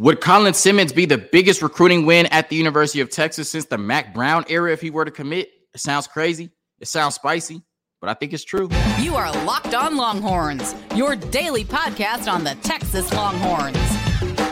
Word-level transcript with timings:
Would 0.00 0.20
Colin 0.20 0.54
Simmons 0.54 0.92
be 0.92 1.06
the 1.06 1.18
biggest 1.18 1.60
recruiting 1.60 2.06
win 2.06 2.26
at 2.26 2.48
the 2.48 2.54
University 2.54 3.00
of 3.00 3.10
Texas 3.10 3.50
since 3.50 3.64
the 3.64 3.78
Mack 3.78 4.14
Brown 4.14 4.44
era 4.48 4.72
if 4.72 4.80
he 4.80 4.90
were 4.90 5.04
to 5.04 5.10
commit? 5.10 5.50
It 5.74 5.80
sounds 5.80 6.06
crazy. 6.06 6.50
It 6.78 6.86
sounds 6.86 7.16
spicy, 7.16 7.62
but 8.00 8.08
I 8.08 8.14
think 8.14 8.32
it's 8.32 8.44
true. 8.44 8.70
You 9.00 9.16
are 9.16 9.32
Locked 9.44 9.74
On 9.74 9.96
Longhorns, 9.96 10.76
your 10.94 11.16
daily 11.16 11.64
podcast 11.64 12.32
on 12.32 12.44
the 12.44 12.54
Texas 12.62 13.12
Longhorns. 13.12 13.76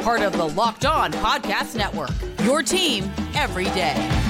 Part 0.02 0.22
of 0.22 0.32
the 0.32 0.48
Locked 0.48 0.84
On 0.84 1.12
Podcast 1.12 1.76
Network, 1.76 2.10
your 2.42 2.64
team 2.64 3.08
every 3.36 3.66
day. 3.66 4.25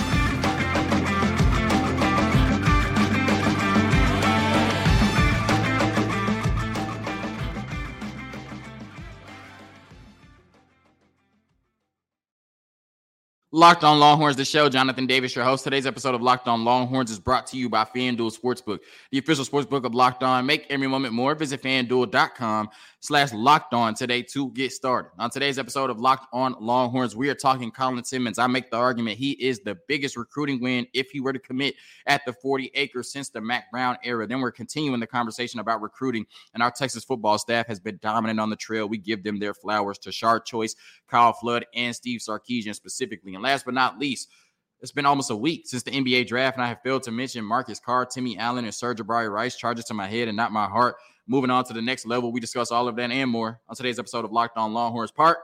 Locked 13.57 13.85
on 13.85 13.99
Longhorns, 13.99 14.37
the 14.37 14.45
show. 14.45 14.69
Jonathan 14.69 15.07
Davis, 15.07 15.35
your 15.35 15.43
host. 15.43 15.65
Today's 15.65 15.87
episode 15.87 16.15
of 16.15 16.21
Locked 16.21 16.47
on 16.47 16.63
Longhorns 16.63 17.11
is 17.11 17.19
brought 17.19 17.47
to 17.47 17.57
you 17.57 17.71
by 17.71 17.85
FanDuel 17.85 18.39
Sportsbook, 18.39 18.81
the 19.11 19.17
official 19.17 19.47
sportsbook 19.47 19.87
of 19.87 19.95
Locked 19.95 20.23
On. 20.23 20.45
Make 20.45 20.67
every 20.69 20.87
moment 20.87 21.15
more. 21.15 21.35
Visit 21.35 21.63
fanduel.com 21.63 22.69
slash 23.07 23.33
locked 23.33 23.73
on 23.73 23.95
today 23.95 24.21
to 24.21 24.51
get 24.51 24.73
started. 24.73 25.11
On 25.19 25.31
today's 25.31 25.59
episode 25.59 25.91
of 25.91 26.01
Locked 26.01 26.27
On 26.33 26.55
Longhorns, 26.61 27.15
we 27.15 27.31
are 27.31 27.35
talking 27.35 27.71
Colin 27.71 28.05
Simmons. 28.05 28.39
I 28.39 28.47
make 28.47 28.71
the 28.71 28.77
argument 28.77 29.17
he 29.17 29.31
is 29.33 29.61
the 29.61 29.79
biggest 29.87 30.17
recruiting 30.17 30.61
win 30.61 30.87
if 30.93 31.11
he 31.11 31.21
were 31.21 31.33
to 31.33 31.39
commit 31.39 31.77
at 32.07 32.27
the 32.27 32.33
40 32.35 32.73
acres 32.75 33.13
since 33.13 33.31
the 33.31 33.41
Mack 33.41 33.71
Brown 33.71 33.97
era. 34.03 34.27
Then 34.27 34.41
we're 34.41 34.51
continuing 34.51 35.01
the 35.01 35.07
conversation 35.07 35.61
about 35.61 35.81
recruiting, 35.81 36.27
and 36.53 36.63
our 36.63 36.71
Texas 36.71 37.05
football 37.05 37.39
staff 37.39 37.69
has 37.69 37.81
been 37.81 37.99
dominant 38.03 38.41
on 38.41 38.51
the 38.51 38.57
trail. 38.57 38.89
We 38.89 38.99
give 38.99 39.23
them 39.23 39.39
their 39.39 39.55
flowers 39.55 39.99
to 39.99 40.11
Tashard 40.11 40.45
Choice, 40.45 40.75
Kyle 41.09 41.33
Flood, 41.33 41.65
and 41.75 41.95
Steve 41.95 42.21
Sarkisian 42.21 42.75
specifically. 42.75 43.35
And 43.35 43.46
last 43.47 43.65
but 43.65 43.75
not 43.75 43.99
least, 43.99 44.29
it's 44.81 44.93
been 44.93 45.07
almost 45.07 45.31
a 45.31 45.37
week 45.37 45.63
since 45.67 45.83
the 45.83 45.91
NBA 45.91 46.27
draft, 46.27 46.57
and 46.57 46.65
I 46.65 46.69
have 46.69 46.83
failed 46.83 47.05
to 47.05 47.11
mention 47.11 47.45
Marcus 47.45 47.81
Carr, 47.81 48.05
Timmy 48.05 48.37
Allen, 48.39 48.65
and 48.65 48.75
Sir'Jabari 48.75 49.31
Rice. 49.31 49.57
Charges 49.57 49.85
to 49.87 49.95
my 49.95 50.07
head 50.07 50.29
and 50.29 50.37
not 50.37 50.53
my 50.53 50.67
heart. 50.67 50.97
Moving 51.27 51.51
on 51.51 51.65
to 51.65 51.73
the 51.73 51.83
next 51.83 52.07
level, 52.07 52.31
we 52.31 52.41
discuss 52.41 52.71
all 52.71 52.87
of 52.87 52.97
that 52.97 53.11
and 53.11 53.31
more 53.31 53.61
on 53.69 53.77
today's 53.77 53.99
episode 53.99 54.25
of 54.25 54.33
Locked 54.33 54.59
On 54.59 54.73
Longhorns, 54.73 55.11
part 55.11 55.39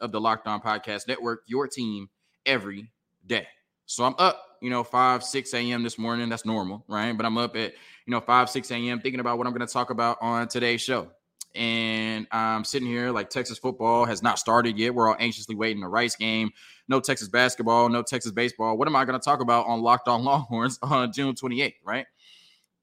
of 0.00 0.12
the 0.12 0.20
Locked 0.20 0.46
On 0.46 0.60
Podcast 0.60 1.08
Network, 1.08 1.42
your 1.46 1.68
team 1.68 2.08
every 2.46 2.90
day. 3.26 3.46
So 3.86 4.04
I'm 4.04 4.14
up, 4.18 4.40
you 4.62 4.70
know, 4.70 4.82
5, 4.82 5.24
6 5.24 5.54
a.m. 5.54 5.82
this 5.82 5.98
morning. 5.98 6.28
That's 6.28 6.46
normal, 6.46 6.84
right? 6.88 7.12
But 7.12 7.26
I'm 7.26 7.36
up 7.36 7.56
at, 7.56 7.72
you 8.06 8.10
know, 8.10 8.20
5, 8.20 8.48
6 8.48 8.70
a.m. 8.70 9.00
thinking 9.00 9.20
about 9.20 9.36
what 9.36 9.46
I'm 9.46 9.52
going 9.52 9.66
to 9.66 9.72
talk 9.72 9.90
about 9.90 10.16
on 10.20 10.48
today's 10.48 10.80
show. 10.80 11.10
And 11.54 12.26
I'm 12.30 12.64
sitting 12.64 12.88
here 12.88 13.10
like 13.10 13.28
Texas 13.28 13.58
football 13.58 14.04
has 14.04 14.22
not 14.22 14.38
started 14.38 14.78
yet. 14.78 14.94
We're 14.94 15.08
all 15.08 15.16
anxiously 15.18 15.54
waiting 15.54 15.80
the 15.80 15.88
Rice 15.88 16.16
game. 16.16 16.50
No 16.88 17.00
Texas 17.00 17.28
basketball, 17.28 17.88
no 17.88 18.02
Texas 18.02 18.32
baseball. 18.32 18.78
What 18.78 18.88
am 18.88 18.96
I 18.96 19.04
going 19.04 19.18
to 19.18 19.24
talk 19.24 19.40
about 19.40 19.66
on 19.66 19.80
Locked 19.80 20.08
On 20.08 20.22
Longhorns 20.24 20.78
on 20.82 21.12
June 21.12 21.34
28th, 21.34 21.74
right? 21.84 22.06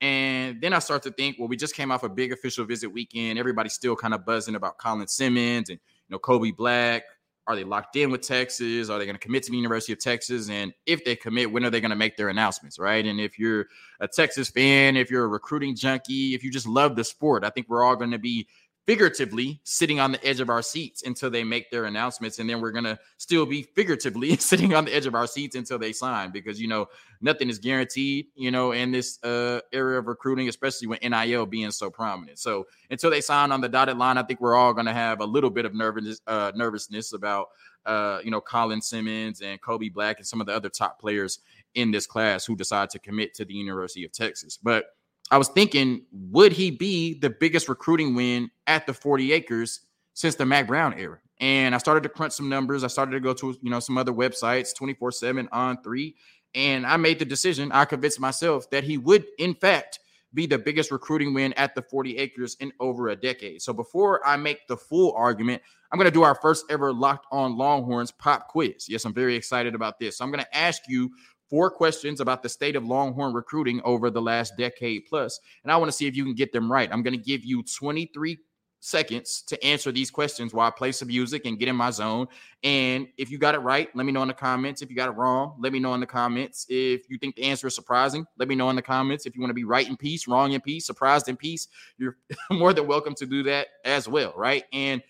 And 0.00 0.60
then 0.60 0.72
I 0.72 0.78
start 0.78 1.02
to 1.04 1.10
think, 1.10 1.36
well, 1.38 1.48
we 1.48 1.56
just 1.56 1.74
came 1.74 1.90
off 1.90 2.04
a 2.04 2.08
big 2.08 2.32
official 2.32 2.64
visit 2.64 2.88
weekend. 2.88 3.38
Everybody's 3.38 3.72
still 3.72 3.96
kind 3.96 4.14
of 4.14 4.24
buzzing 4.24 4.54
about 4.54 4.78
Colin 4.78 5.08
Simmons 5.08 5.70
and 5.70 5.78
you 5.78 6.12
know 6.12 6.18
Kobe 6.18 6.52
Black. 6.52 7.02
Are 7.48 7.56
they 7.56 7.64
locked 7.64 7.96
in 7.96 8.10
with 8.10 8.20
Texas? 8.20 8.90
Are 8.90 8.98
they 8.98 9.06
going 9.06 9.16
to 9.16 9.20
commit 9.20 9.42
to 9.44 9.50
the 9.50 9.56
University 9.56 9.94
of 9.94 9.98
Texas? 9.98 10.50
And 10.50 10.74
if 10.84 11.02
they 11.06 11.16
commit, 11.16 11.50
when 11.50 11.64
are 11.64 11.70
they 11.70 11.80
going 11.80 11.90
to 11.90 11.96
make 11.96 12.14
their 12.18 12.28
announcements? 12.28 12.78
Right. 12.78 13.04
And 13.04 13.18
if 13.18 13.38
you're 13.38 13.68
a 14.00 14.06
Texas 14.06 14.50
fan, 14.50 14.98
if 14.98 15.10
you're 15.10 15.24
a 15.24 15.28
recruiting 15.28 15.74
junkie, 15.74 16.34
if 16.34 16.44
you 16.44 16.50
just 16.50 16.66
love 16.66 16.94
the 16.94 17.04
sport, 17.04 17.44
I 17.44 17.50
think 17.50 17.66
we're 17.70 17.82
all 17.82 17.96
going 17.96 18.10
to 18.10 18.18
be 18.18 18.46
figuratively 18.88 19.60
sitting 19.64 20.00
on 20.00 20.12
the 20.12 20.26
edge 20.26 20.40
of 20.40 20.48
our 20.48 20.62
seats 20.62 21.02
until 21.02 21.28
they 21.28 21.44
make 21.44 21.70
their 21.70 21.84
announcements 21.84 22.38
and 22.38 22.48
then 22.48 22.58
we're 22.58 22.70
going 22.70 22.82
to 22.82 22.98
still 23.18 23.44
be 23.44 23.62
figuratively 23.62 24.34
sitting 24.38 24.72
on 24.72 24.86
the 24.86 24.96
edge 24.96 25.04
of 25.04 25.14
our 25.14 25.26
seats 25.26 25.56
until 25.56 25.78
they 25.78 25.92
sign 25.92 26.30
because 26.30 26.58
you 26.58 26.66
know 26.66 26.86
nothing 27.20 27.50
is 27.50 27.58
guaranteed 27.58 28.28
you 28.34 28.50
know 28.50 28.72
in 28.72 28.90
this 28.90 29.22
uh 29.24 29.60
area 29.74 29.98
of 29.98 30.06
recruiting 30.06 30.48
especially 30.48 30.88
with 30.88 31.02
NIL 31.02 31.44
being 31.44 31.70
so 31.70 31.90
prominent. 31.90 32.38
So 32.38 32.66
until 32.90 33.10
they 33.10 33.20
sign 33.20 33.52
on 33.52 33.60
the 33.60 33.68
dotted 33.68 33.98
line 33.98 34.16
I 34.16 34.22
think 34.22 34.40
we're 34.40 34.56
all 34.56 34.72
going 34.72 34.86
to 34.86 34.94
have 34.94 35.20
a 35.20 35.26
little 35.26 35.50
bit 35.50 35.66
of 35.66 35.74
nervousness 35.74 36.22
uh 36.26 36.52
nervousness 36.56 37.12
about 37.12 37.48
uh 37.84 38.20
you 38.24 38.30
know 38.30 38.40
Colin 38.40 38.80
Simmons 38.80 39.42
and 39.42 39.60
Kobe 39.60 39.90
Black 39.90 40.16
and 40.16 40.26
some 40.26 40.40
of 40.40 40.46
the 40.46 40.54
other 40.54 40.70
top 40.70 40.98
players 40.98 41.40
in 41.74 41.90
this 41.90 42.06
class 42.06 42.46
who 42.46 42.56
decide 42.56 42.88
to 42.88 42.98
commit 42.98 43.34
to 43.34 43.44
the 43.44 43.52
University 43.52 44.06
of 44.06 44.12
Texas. 44.12 44.56
But 44.56 44.86
I 45.30 45.38
was 45.38 45.48
thinking, 45.48 46.02
would 46.12 46.52
he 46.52 46.70
be 46.70 47.18
the 47.18 47.30
biggest 47.30 47.68
recruiting 47.68 48.14
win 48.14 48.50
at 48.66 48.86
the 48.86 48.94
40 48.94 49.32
acres 49.32 49.80
since 50.14 50.34
the 50.34 50.46
Mack 50.46 50.66
Brown 50.66 50.94
era? 50.98 51.18
And 51.40 51.74
I 51.74 51.78
started 51.78 52.02
to 52.02 52.08
crunch 52.08 52.32
some 52.32 52.48
numbers. 52.48 52.82
I 52.82 52.88
started 52.88 53.12
to 53.12 53.20
go 53.20 53.32
to, 53.34 53.56
you 53.62 53.70
know, 53.70 53.80
some 53.80 53.98
other 53.98 54.12
websites, 54.12 54.70
24-7 54.78 55.48
on 55.52 55.82
three. 55.82 56.16
And 56.54 56.86
I 56.86 56.96
made 56.96 57.18
the 57.18 57.24
decision. 57.24 57.70
I 57.72 57.84
convinced 57.84 58.18
myself 58.18 58.68
that 58.70 58.84
he 58.84 58.98
would, 58.98 59.26
in 59.38 59.54
fact, 59.54 60.00
be 60.34 60.46
the 60.46 60.58
biggest 60.58 60.90
recruiting 60.90 61.32
win 61.32 61.52
at 61.54 61.74
the 61.74 61.82
40 61.82 62.18
acres 62.18 62.56
in 62.60 62.72
over 62.80 63.08
a 63.08 63.16
decade. 63.16 63.62
So 63.62 63.72
before 63.72 64.26
I 64.26 64.36
make 64.36 64.66
the 64.66 64.76
full 64.76 65.12
argument, 65.12 65.62
I'm 65.90 65.98
going 65.98 66.10
to 66.10 66.14
do 66.14 66.22
our 66.22 66.34
first 66.34 66.66
ever 66.70 66.92
locked 66.92 67.26
on 67.32 67.56
Longhorns 67.56 68.10
pop 68.10 68.48
quiz. 68.48 68.88
Yes, 68.88 69.04
I'm 69.04 69.14
very 69.14 69.36
excited 69.36 69.74
about 69.74 69.98
this. 69.98 70.18
So 70.18 70.24
I'm 70.24 70.30
going 70.30 70.44
to 70.44 70.56
ask 70.56 70.82
you 70.88 71.10
four 71.48 71.70
questions 71.70 72.20
about 72.20 72.42
the 72.42 72.48
state 72.48 72.76
of 72.76 72.84
Longhorn 72.84 73.32
recruiting 73.32 73.80
over 73.84 74.10
the 74.10 74.22
last 74.22 74.56
decade 74.56 75.06
plus, 75.06 75.40
and 75.62 75.72
I 75.72 75.76
want 75.76 75.88
to 75.88 75.96
see 75.96 76.06
if 76.06 76.16
you 76.16 76.24
can 76.24 76.34
get 76.34 76.52
them 76.52 76.70
right. 76.70 76.88
I'm 76.92 77.02
going 77.02 77.16
to 77.16 77.22
give 77.22 77.44
you 77.44 77.62
23 77.62 78.38
seconds 78.80 79.42
to 79.42 79.62
answer 79.64 79.90
these 79.90 80.10
questions 80.10 80.54
while 80.54 80.68
I 80.68 80.70
play 80.70 80.92
some 80.92 81.08
music 81.08 81.46
and 81.46 81.58
get 81.58 81.68
in 81.68 81.76
my 81.76 81.90
zone. 81.90 82.28
And 82.62 83.08
if 83.16 83.30
you 83.30 83.38
got 83.38 83.54
it 83.54 83.58
right, 83.58 83.94
let 83.94 84.06
me 84.06 84.12
know 84.12 84.22
in 84.22 84.28
the 84.28 84.34
comments. 84.34 84.82
If 84.82 84.90
you 84.90 84.96
got 84.96 85.08
it 85.08 85.12
wrong, 85.12 85.56
let 85.58 85.72
me 85.72 85.80
know 85.80 85.94
in 85.94 86.00
the 86.00 86.06
comments. 86.06 86.66
If 86.68 87.08
you 87.08 87.18
think 87.18 87.36
the 87.36 87.44
answer 87.44 87.66
is 87.66 87.74
surprising, 87.74 88.26
let 88.38 88.48
me 88.48 88.54
know 88.54 88.70
in 88.70 88.76
the 88.76 88.82
comments. 88.82 89.26
If 89.26 89.34
you 89.34 89.40
want 89.40 89.50
to 89.50 89.54
be 89.54 89.64
right 89.64 89.88
in 89.88 89.96
peace, 89.96 90.28
wrong 90.28 90.52
in 90.52 90.60
peace, 90.60 90.86
surprised 90.86 91.28
in 91.28 91.36
peace, 91.36 91.68
you're 91.98 92.16
more 92.50 92.72
than 92.72 92.86
welcome 92.86 93.14
to 93.16 93.26
do 93.26 93.42
that 93.44 93.68
as 93.84 94.08
well, 94.08 94.32
right? 94.36 94.64
And 94.72 95.02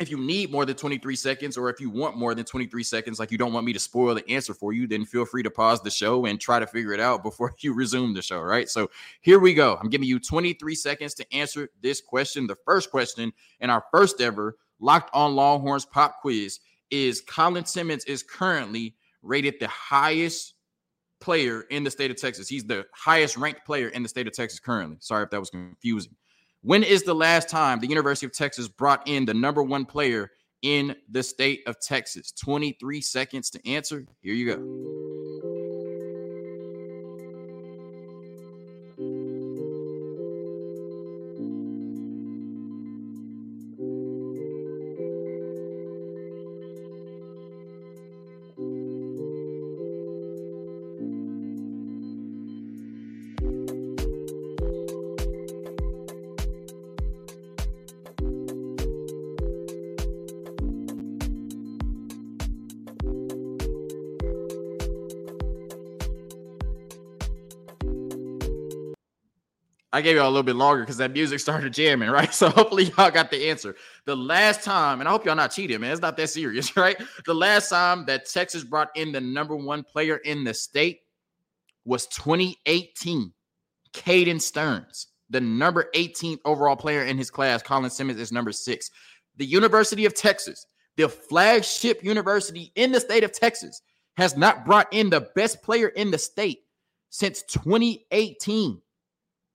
if 0.00 0.10
you 0.10 0.16
need 0.16 0.50
more 0.50 0.64
than 0.64 0.74
23 0.74 1.14
seconds 1.14 1.58
or 1.58 1.68
if 1.68 1.78
you 1.78 1.90
want 1.90 2.16
more 2.16 2.34
than 2.34 2.44
23 2.46 2.82
seconds 2.82 3.18
like 3.18 3.30
you 3.30 3.36
don't 3.36 3.52
want 3.52 3.66
me 3.66 3.72
to 3.74 3.78
spoil 3.78 4.14
the 4.14 4.28
answer 4.30 4.54
for 4.54 4.72
you 4.72 4.86
then 4.86 5.04
feel 5.04 5.26
free 5.26 5.42
to 5.42 5.50
pause 5.50 5.82
the 5.82 5.90
show 5.90 6.24
and 6.24 6.40
try 6.40 6.58
to 6.58 6.66
figure 6.66 6.92
it 6.92 7.00
out 7.00 7.22
before 7.22 7.54
you 7.60 7.74
resume 7.74 8.14
the 8.14 8.22
show 8.22 8.40
right? 8.40 8.68
So 8.68 8.90
here 9.20 9.38
we 9.38 9.52
go. 9.52 9.78
I'm 9.80 9.90
giving 9.90 10.08
you 10.08 10.18
23 10.18 10.74
seconds 10.74 11.14
to 11.14 11.34
answer 11.34 11.68
this 11.82 12.00
question. 12.00 12.46
The 12.46 12.56
first 12.64 12.90
question 12.90 13.32
in 13.60 13.68
our 13.68 13.84
first 13.92 14.20
ever 14.20 14.56
locked 14.80 15.10
on 15.12 15.34
longhorns 15.34 15.84
pop 15.84 16.20
quiz 16.22 16.60
is 16.90 17.20
colin 17.20 17.66
simmons 17.66 18.04
is 18.06 18.22
currently 18.22 18.96
rated 19.22 19.54
the 19.60 19.68
highest 19.68 20.54
player 21.20 21.62
in 21.70 21.84
the 21.84 21.90
state 21.90 22.10
of 22.10 22.16
texas. 22.16 22.48
He's 22.48 22.64
the 22.64 22.86
highest 22.94 23.36
ranked 23.36 23.66
player 23.66 23.88
in 23.88 24.02
the 24.02 24.08
state 24.08 24.26
of 24.26 24.32
texas 24.32 24.58
currently. 24.58 24.96
Sorry 25.00 25.22
if 25.22 25.30
that 25.30 25.40
was 25.40 25.50
confusing 25.50 26.14
when 26.62 26.82
is 26.82 27.02
the 27.02 27.14
last 27.14 27.48
time 27.48 27.80
the 27.80 27.86
University 27.86 28.26
of 28.26 28.32
Texas 28.32 28.68
brought 28.68 29.06
in 29.08 29.24
the 29.24 29.34
number 29.34 29.62
one 29.62 29.84
player 29.84 30.30
in 30.62 30.94
the 31.10 31.22
state 31.22 31.62
of 31.66 31.80
Texas? 31.80 32.32
23 32.32 33.00
seconds 33.00 33.50
to 33.50 33.68
answer. 33.68 34.04
Here 34.20 34.34
you 34.34 34.54
go. 34.54 35.09
I 70.00 70.02
gave 70.02 70.16
y'all 70.16 70.28
a 70.28 70.30
little 70.30 70.42
bit 70.42 70.56
longer 70.56 70.80
because 70.80 70.96
that 70.96 71.12
music 71.12 71.40
started 71.40 71.74
jamming, 71.74 72.08
right? 72.08 72.32
So 72.32 72.48
hopefully 72.48 72.84
y'all 72.84 73.10
got 73.10 73.30
the 73.30 73.50
answer. 73.50 73.76
The 74.06 74.16
last 74.16 74.64
time, 74.64 75.00
and 75.00 75.08
I 75.08 75.12
hope 75.12 75.26
y'all 75.26 75.36
not 75.36 75.52
cheating, 75.52 75.78
man. 75.78 75.92
It's 75.92 76.00
not 76.00 76.16
that 76.16 76.30
serious, 76.30 76.74
right? 76.76 76.96
The 77.26 77.34
last 77.34 77.68
time 77.68 78.06
that 78.06 78.24
Texas 78.24 78.64
brought 78.64 78.88
in 78.96 79.12
the 79.12 79.20
number 79.20 79.54
one 79.54 79.82
player 79.82 80.16
in 80.16 80.42
the 80.42 80.54
state 80.54 81.00
was 81.84 82.06
2018. 82.06 83.30
Caden 83.92 84.40
Sterns, 84.40 85.08
the 85.28 85.40
number 85.40 85.90
18 85.92 86.38
overall 86.46 86.76
player 86.76 87.02
in 87.02 87.18
his 87.18 87.30
class. 87.30 87.62
Colin 87.62 87.90
Simmons 87.90 88.20
is 88.20 88.32
number 88.32 88.52
six. 88.52 88.90
The 89.36 89.44
University 89.44 90.06
of 90.06 90.14
Texas, 90.14 90.64
the 90.96 91.10
flagship 91.10 92.02
university 92.02 92.72
in 92.74 92.90
the 92.90 93.00
state 93.00 93.24
of 93.24 93.32
Texas, 93.32 93.82
has 94.16 94.34
not 94.34 94.64
brought 94.64 94.90
in 94.92 95.10
the 95.10 95.28
best 95.34 95.62
player 95.62 95.88
in 95.88 96.10
the 96.10 96.18
state 96.18 96.60
since 97.10 97.42
2018. 97.42 98.80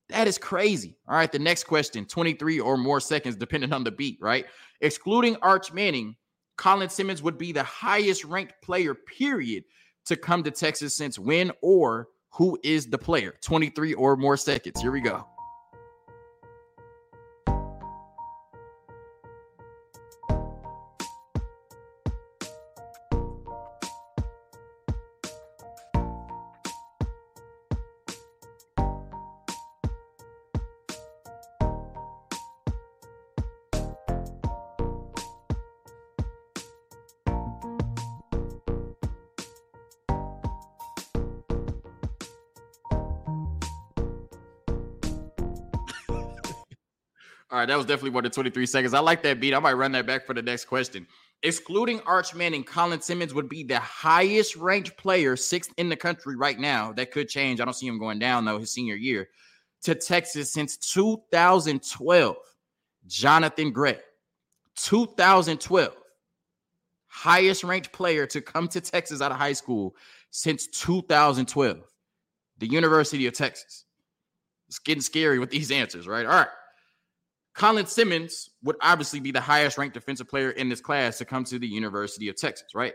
That 0.10 0.28
is 0.28 0.38
crazy. 0.38 0.98
All 1.08 1.16
right, 1.16 1.32
the 1.32 1.40
next 1.40 1.64
question 1.64 2.06
23 2.06 2.60
or 2.60 2.78
more 2.78 3.00
seconds, 3.00 3.36
depending 3.36 3.74
on 3.74 3.84
the 3.84 3.92
beat, 3.92 4.18
right? 4.22 4.46
Excluding 4.82 5.36
Arch 5.42 5.74
Manning, 5.74 6.16
Colin 6.58 6.90
Simmons 6.90 7.24
would 7.24 7.38
be 7.38 7.52
the 7.52 7.64
highest 7.64 8.24
ranked 8.24 8.54
player, 8.64 8.94
period, 8.94 9.64
to 10.06 10.16
come 10.16 10.44
to 10.44 10.52
Texas 10.52 10.96
since 10.96 11.18
when 11.18 11.52
or 11.62 12.10
who 12.32 12.60
is 12.64 12.88
the 12.88 12.98
player? 12.98 13.34
23 13.42 13.94
or 13.94 14.16
more 14.16 14.38
seconds. 14.38 14.82
Here 14.82 14.92
we 14.92 15.02
go. 15.02 15.26
Right, 47.66 47.72
that 47.72 47.78
was 47.78 47.88
definitely 47.88 48.12
more 48.12 48.22
than 48.22 48.32
23 48.32 48.64
seconds. 48.68 48.94
I 48.94 49.00
like 49.00 49.24
that 49.24 49.40
beat. 49.40 49.56
I 49.56 49.58
might 49.58 49.74
run 49.74 49.92
that 49.94 50.06
back 50.06 50.28
for 50.28 50.36
the 50.36 50.42
next 50.44 50.66
question. 50.66 51.08
Excluding 51.42 52.00
Arch 52.02 52.36
Manning, 52.36 52.64
Colin 52.64 53.02
Simmons 53.02 53.34
would 53.34 53.50
be 53.50 53.64
the 53.64 53.80
highest 53.80 54.56
ranked 54.56 54.96
player, 54.98 55.36
sixth 55.36 55.72
in 55.78 55.90
the 55.90 55.96
country 55.96 56.36
right 56.36 56.60
now. 56.60 56.94
That 56.94 57.12
could 57.12 57.28
change. 57.28 57.60
I 57.60 57.66
don't 57.66 57.74
see 57.74 57.88
him 57.88 57.98
going 57.98 58.20
down 58.20 58.46
though 58.46 58.60
his 58.60 58.72
senior 58.72 58.94
year 58.94 59.30
to 59.82 59.96
Texas 59.96 60.54
since 60.54 60.78
2012. 60.78 62.36
Johnathan 63.08 63.74
Gray, 63.74 63.98
2012, 64.76 65.96
highest 67.08 67.64
ranked 67.64 67.92
player 67.92 68.28
to 68.28 68.42
come 68.42 68.68
to 68.68 68.80
Texas 68.80 69.24
out 69.24 69.32
of 69.32 69.38
high 69.38 69.54
school 69.54 69.96
since 70.30 70.68
2012. 70.68 71.80
The 72.60 72.68
University 72.68 73.26
of 73.26 73.34
Texas. 73.34 73.86
It's 74.68 74.78
getting 74.78 75.02
scary 75.02 75.40
with 75.40 75.50
these 75.50 75.72
answers, 75.72 76.08
right? 76.08 76.28
All 76.28 76.32
right. 76.32 76.48
Colin 77.56 77.86
Simmons 77.86 78.50
would 78.64 78.76
obviously 78.82 79.22
be 79.22 79.32
the 79.32 79.42
highest 79.42 79.78
ranked 79.78 79.94
defensive 79.94 80.28
player 80.28 80.52
in 80.52 80.68
this 80.68 80.82
class 80.82 81.18
to 81.20 81.26
come 81.26 81.46
to 81.46 81.58
the 81.58 81.68
University 81.68 82.28
of 82.28 82.36
Texas, 82.36 82.76
right? 82.76 82.94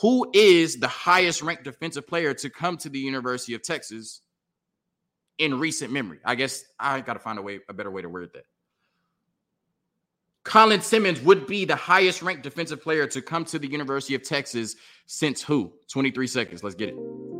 Who 0.00 0.30
is 0.32 0.76
the 0.76 0.88
highest 0.88 1.42
ranked 1.42 1.64
defensive 1.64 2.06
player 2.06 2.32
to 2.34 2.48
come 2.48 2.76
to 2.78 2.88
the 2.88 2.98
University 2.98 3.54
of 3.54 3.62
Texas 3.62 4.20
in 5.38 5.58
recent 5.58 5.92
memory? 5.92 6.20
I 6.24 6.36
guess 6.36 6.64
I 6.78 7.00
got 7.00 7.14
to 7.14 7.18
find 7.18 7.38
a 7.38 7.42
way, 7.42 7.58
a 7.68 7.74
better 7.74 7.90
way 7.90 8.02
to 8.02 8.08
word 8.08 8.30
that. 8.34 8.44
Colin 10.44 10.80
Simmons 10.80 11.20
would 11.20 11.46
be 11.46 11.64
the 11.64 11.76
highest 11.76 12.22
ranked 12.22 12.44
defensive 12.44 12.80
player 12.80 13.06
to 13.08 13.20
come 13.20 13.44
to 13.46 13.58
the 13.58 13.68
University 13.68 14.14
of 14.14 14.22
Texas 14.22 14.76
since 15.06 15.42
who? 15.42 15.72
23 15.90 16.26
seconds. 16.28 16.62
Let's 16.62 16.76
get 16.76 16.90
it. 16.90 17.37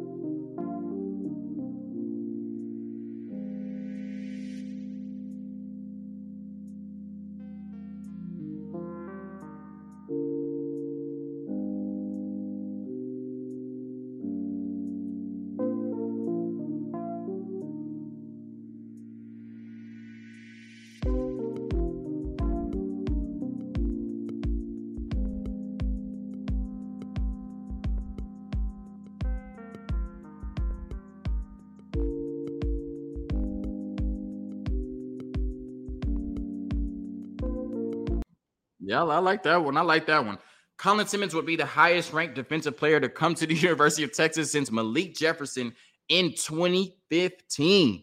Yeah, 38.88 39.05
I 39.05 39.19
like 39.19 39.43
that 39.43 39.62
one. 39.62 39.76
I 39.76 39.82
like 39.82 40.06
that 40.06 40.25
one. 40.25 40.38
Colin 40.79 41.06
Simmons 41.06 41.35
would 41.35 41.44
be 41.44 41.56
the 41.56 41.67
highest 41.67 42.14
ranked 42.14 42.35
defensive 42.35 42.75
player 42.75 42.99
to 42.99 43.11
come 43.11 43.35
to 43.35 43.46
the 43.46 43.55
University 43.69 44.02
of 44.02 44.14
Texas 44.14 44.50
since 44.50 44.73
Malik 44.73 45.14
Jefferson 45.14 45.75
in 46.08 46.31
2015. 46.31 48.02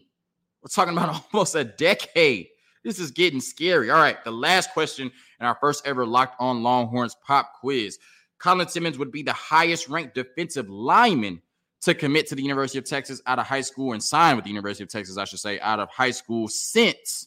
We're 0.62 0.68
talking 0.68 0.96
about 0.96 1.24
almost 1.32 1.56
a 1.56 1.64
decade. 1.64 2.46
This 2.84 3.00
is 3.00 3.10
getting 3.10 3.40
scary. 3.40 3.90
All 3.90 3.98
right, 3.98 4.22
the 4.22 4.30
last 4.30 4.70
question 4.70 5.10
in 5.40 5.46
our 5.46 5.56
first 5.60 5.84
ever 5.88 6.06
Locked 6.06 6.36
on 6.38 6.62
Longhorns 6.62 7.16
pop 7.26 7.54
quiz. 7.58 7.98
Colin 8.38 8.68
Simmons 8.68 8.96
would 8.96 9.10
be 9.10 9.24
the 9.24 9.32
highest 9.32 9.88
ranked 9.88 10.14
defensive 10.14 10.70
lineman 10.70 11.42
to 11.80 11.94
commit 11.94 12.28
to 12.28 12.36
the 12.36 12.42
University 12.42 12.78
of 12.78 12.84
Texas 12.84 13.20
out 13.26 13.40
of 13.40 13.46
high 13.46 13.60
school 13.60 13.92
and 13.92 14.00
sign 14.00 14.36
with 14.36 14.44
the 14.44 14.50
University 14.50 14.84
of 14.84 14.88
Texas, 14.88 15.18
I 15.18 15.24
should 15.24 15.40
say, 15.40 15.58
out 15.58 15.80
of 15.80 15.88
high 15.90 16.12
school 16.12 16.46
since 16.46 17.26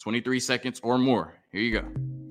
23 0.00 0.38
seconds 0.38 0.78
or 0.84 0.96
more. 0.96 1.37
Here 1.50 1.62
you 1.62 1.80
go. 1.80 2.27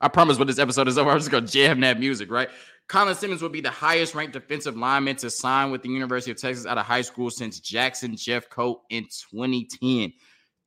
I 0.00 0.08
promise 0.08 0.38
when 0.38 0.46
this 0.46 0.58
episode 0.58 0.88
is 0.88 0.98
over, 0.98 1.10
I'm 1.10 1.18
just 1.18 1.30
gonna 1.30 1.46
jam 1.46 1.80
that 1.80 1.98
music, 1.98 2.30
right? 2.30 2.48
Colin 2.88 3.14
Simmons 3.14 3.42
will 3.42 3.50
be 3.50 3.60
the 3.60 3.70
highest 3.70 4.14
ranked 4.14 4.32
defensive 4.32 4.76
lineman 4.76 5.16
to 5.16 5.28
sign 5.28 5.70
with 5.70 5.82
the 5.82 5.90
University 5.90 6.30
of 6.30 6.38
Texas 6.38 6.64
out 6.64 6.78
of 6.78 6.86
high 6.86 7.02
school 7.02 7.30
since 7.30 7.60
Jackson 7.60 8.16
Jeff 8.16 8.48
Jeffcoat 8.48 8.78
in 8.88 9.04
2010, 9.04 10.12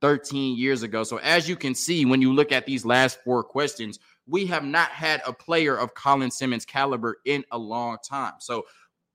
13 0.01 0.57
years 0.57 0.83
ago. 0.83 1.03
So, 1.03 1.17
as 1.17 1.49
you 1.49 1.55
can 1.55 1.73
see, 1.73 2.05
when 2.05 2.21
you 2.21 2.31
look 2.33 2.51
at 2.51 2.65
these 2.65 2.85
last 2.85 3.19
four 3.23 3.43
questions, 3.43 3.97
we 4.27 4.45
have 4.47 4.63
not 4.63 4.89
had 4.89 5.21
a 5.25 5.33
player 5.33 5.75
of 5.75 5.95
Colin 5.95 6.29
Simmons' 6.29 6.65
caliber 6.65 7.17
in 7.25 7.43
a 7.51 7.57
long 7.57 7.97
time. 8.07 8.33
So, 8.39 8.65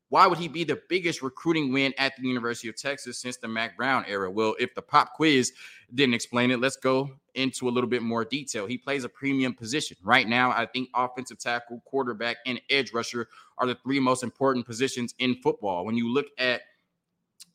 why 0.08 0.26
would 0.26 0.38
he 0.38 0.48
be 0.48 0.64
the 0.64 0.80
biggest 0.88 1.20
recruiting 1.20 1.72
win 1.72 1.92
at 1.98 2.16
the 2.16 2.26
University 2.26 2.68
of 2.68 2.76
Texas 2.76 3.18
since 3.18 3.36
the 3.36 3.48
Mack 3.48 3.76
Brown 3.76 4.04
era? 4.06 4.30
Well, 4.30 4.54
if 4.60 4.74
the 4.74 4.82
pop 4.82 5.14
quiz 5.14 5.52
didn't 5.94 6.14
explain 6.14 6.50
it, 6.50 6.60
let's 6.60 6.76
go 6.76 7.10
into 7.34 7.68
a 7.68 7.70
little 7.70 7.90
bit 7.90 8.02
more 8.02 8.24
detail. 8.24 8.66
He 8.66 8.78
plays 8.78 9.04
a 9.04 9.08
premium 9.08 9.52
position. 9.52 9.96
Right 10.02 10.28
now, 10.28 10.50
I 10.50 10.66
think 10.66 10.88
offensive 10.94 11.38
tackle, 11.38 11.82
quarterback, 11.84 12.36
and 12.46 12.60
edge 12.70 12.92
rusher 12.92 13.28
are 13.58 13.66
the 13.66 13.74
three 13.76 14.00
most 14.00 14.22
important 14.22 14.64
positions 14.64 15.14
in 15.18 15.36
football. 15.42 15.84
When 15.84 15.96
you 15.96 16.08
look 16.08 16.26
at 16.38 16.62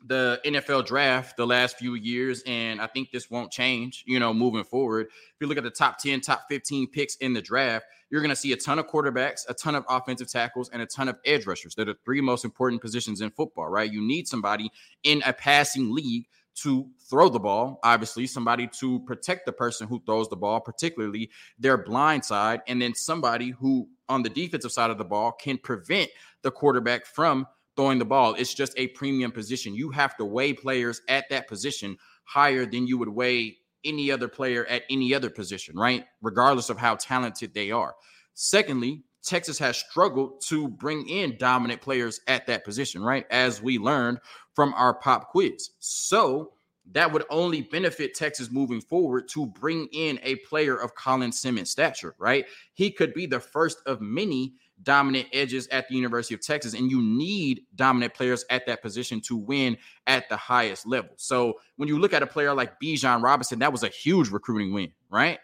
the 0.06 0.40
NFL 0.46 0.86
draft 0.86 1.38
the 1.38 1.46
last 1.46 1.78
few 1.78 1.96
years, 1.96 2.44
and 2.46 2.82
I 2.82 2.88
think 2.88 3.12
this 3.12 3.30
won't 3.30 3.52
change, 3.52 4.04
you 4.08 4.20
know, 4.20 4.34
moving 4.34 4.64
forward. 4.64 5.08
If 5.08 5.36
you 5.40 5.48
look 5.48 5.58
at 5.58 5.64
the 5.64 5.70
top 5.70 6.00
10, 6.00 6.22
top 6.22 6.46
15 6.50 6.88
picks 6.88 7.16
in 7.18 7.34
the 7.34 7.42
draft, 7.42 7.86
you're 8.10 8.22
going 8.22 8.30
to 8.30 8.36
see 8.36 8.52
a 8.52 8.58
ton 8.58 8.80
of 8.80 8.88
quarterbacks, 8.88 9.42
a 9.48 9.54
ton 9.54 9.76
of 9.76 9.86
offensive 9.88 10.30
tackles, 10.30 10.70
and 10.70 10.82
a 10.82 10.86
ton 10.86 11.08
of 11.08 11.18
edge 11.26 11.46
rushers. 11.46 11.76
They're 11.76 11.86
the 11.86 11.98
three 12.04 12.22
most 12.22 12.44
important 12.44 12.82
positions 12.82 13.22
in 13.22 13.32
football, 13.32 13.68
right? 13.68 13.92
You 13.92 14.02
need 14.02 14.28
somebody 14.28 14.72
in 15.04 15.22
a 15.26 15.34
passing 15.34 15.94
league 15.94 16.26
to 16.54 16.90
throw 17.10 17.30
the 17.30 17.40
ball, 17.40 17.80
obviously, 17.84 18.28
somebody 18.28 18.68
to 18.80 19.00
protect 19.02 19.46
the 19.46 19.54
person 19.54 19.88
who 19.88 20.02
throws 20.06 20.28
the 20.28 20.36
ball, 20.36 20.60
particularly 20.60 21.30
their 21.58 21.78
blind 21.78 22.26
side, 22.26 22.62
and 22.68 22.82
then 22.82 22.94
somebody 22.94 23.52
who 23.52 23.88
on 24.10 24.24
the 24.24 24.30
defensive 24.30 24.72
side 24.72 24.92
of 24.92 24.98
the 24.98 25.06
ball 25.06 25.32
can 25.32 25.58
prevent 25.58 26.10
the 26.42 26.52
quarterback 26.52 27.06
from 27.06 27.48
throwing 27.76 28.00
the 28.00 28.06
ball. 28.06 28.34
It's 28.36 28.54
just 28.54 28.74
a 28.78 28.88
premium 28.88 29.32
position. 29.32 29.76
You 29.76 29.92
have 29.92 30.16
to 30.18 30.26
weigh 30.26 30.54
players 30.54 31.02
at 31.08 31.26
that 31.30 31.48
position 31.48 31.98
higher 32.26 32.66
than 32.66 32.88
you 32.88 32.98
would 32.98 33.10
weigh 33.10 33.58
any 33.84 34.12
other 34.12 34.28
player 34.28 34.66
at 34.68 34.84
any 34.90 35.14
other 35.14 35.30
position, 35.30 35.78
right? 35.78 36.06
Regardless 36.22 36.70
of 36.70 36.78
how 36.78 36.96
talented 36.96 37.54
they 37.54 37.72
are. 37.72 37.96
Secondly, 38.34 39.04
Texas 39.24 39.60
has 39.60 39.78
struggled 39.78 40.42
to 40.48 40.68
bring 40.68 41.08
in 41.08 41.38
dominant 41.38 41.82
players 41.82 42.22
at 42.28 42.48
that 42.48 42.66
position, 42.66 43.04
right? 43.04 43.26
As 43.30 43.62
we 43.62 43.78
learned 43.78 44.20
from 44.56 44.74
our 44.74 44.94
pop 44.96 45.30
quiz. 45.30 45.72
So 45.80 46.54
that 46.92 47.12
would 47.12 47.24
only 47.30 47.62
benefit 47.62 48.16
Texas 48.16 48.52
moving 48.52 48.82
forward 48.82 49.28
to 49.30 49.46
bring 49.46 49.88
in 49.92 50.20
a 50.24 50.36
player 50.38 50.76
of 50.76 50.96
Colin 50.96 51.32
Simmons' 51.32 51.70
stature, 51.70 52.16
right? 52.18 52.46
He 52.74 52.92
could 52.92 53.14
be 53.14 53.28
the 53.28 53.40
first 53.40 53.78
of 53.86 54.02
many 54.02 54.56
dominant 54.84 55.28
edges 55.34 55.68
at 55.68 55.88
the 55.88 55.96
University 55.96 56.34
of 56.34 56.42
Texas, 56.42 56.74
and 56.74 56.90
you 56.90 57.02
need 57.02 57.62
dominant 57.76 58.14
players 58.14 58.46
at 58.50 58.66
that 58.66 58.82
position 58.82 59.22
to 59.22 59.36
win 59.36 59.78
at 60.08 60.28
the 60.30 60.38
highest 60.38 60.88
level. 60.88 61.12
So 61.18 61.60
when 61.78 61.88
you 61.88 62.00
look 62.00 62.14
at 62.14 62.24
a 62.24 62.28
player 62.28 62.54
like 62.54 62.80
Bijan 62.80 63.22
Robinson, 63.22 63.60
that 63.60 63.72
was 63.72 63.84
a 63.84 63.90
huge 63.90 64.30
recruiting 64.30 64.74
win, 64.74 64.92
right? 65.10 65.40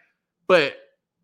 But 0.48 0.76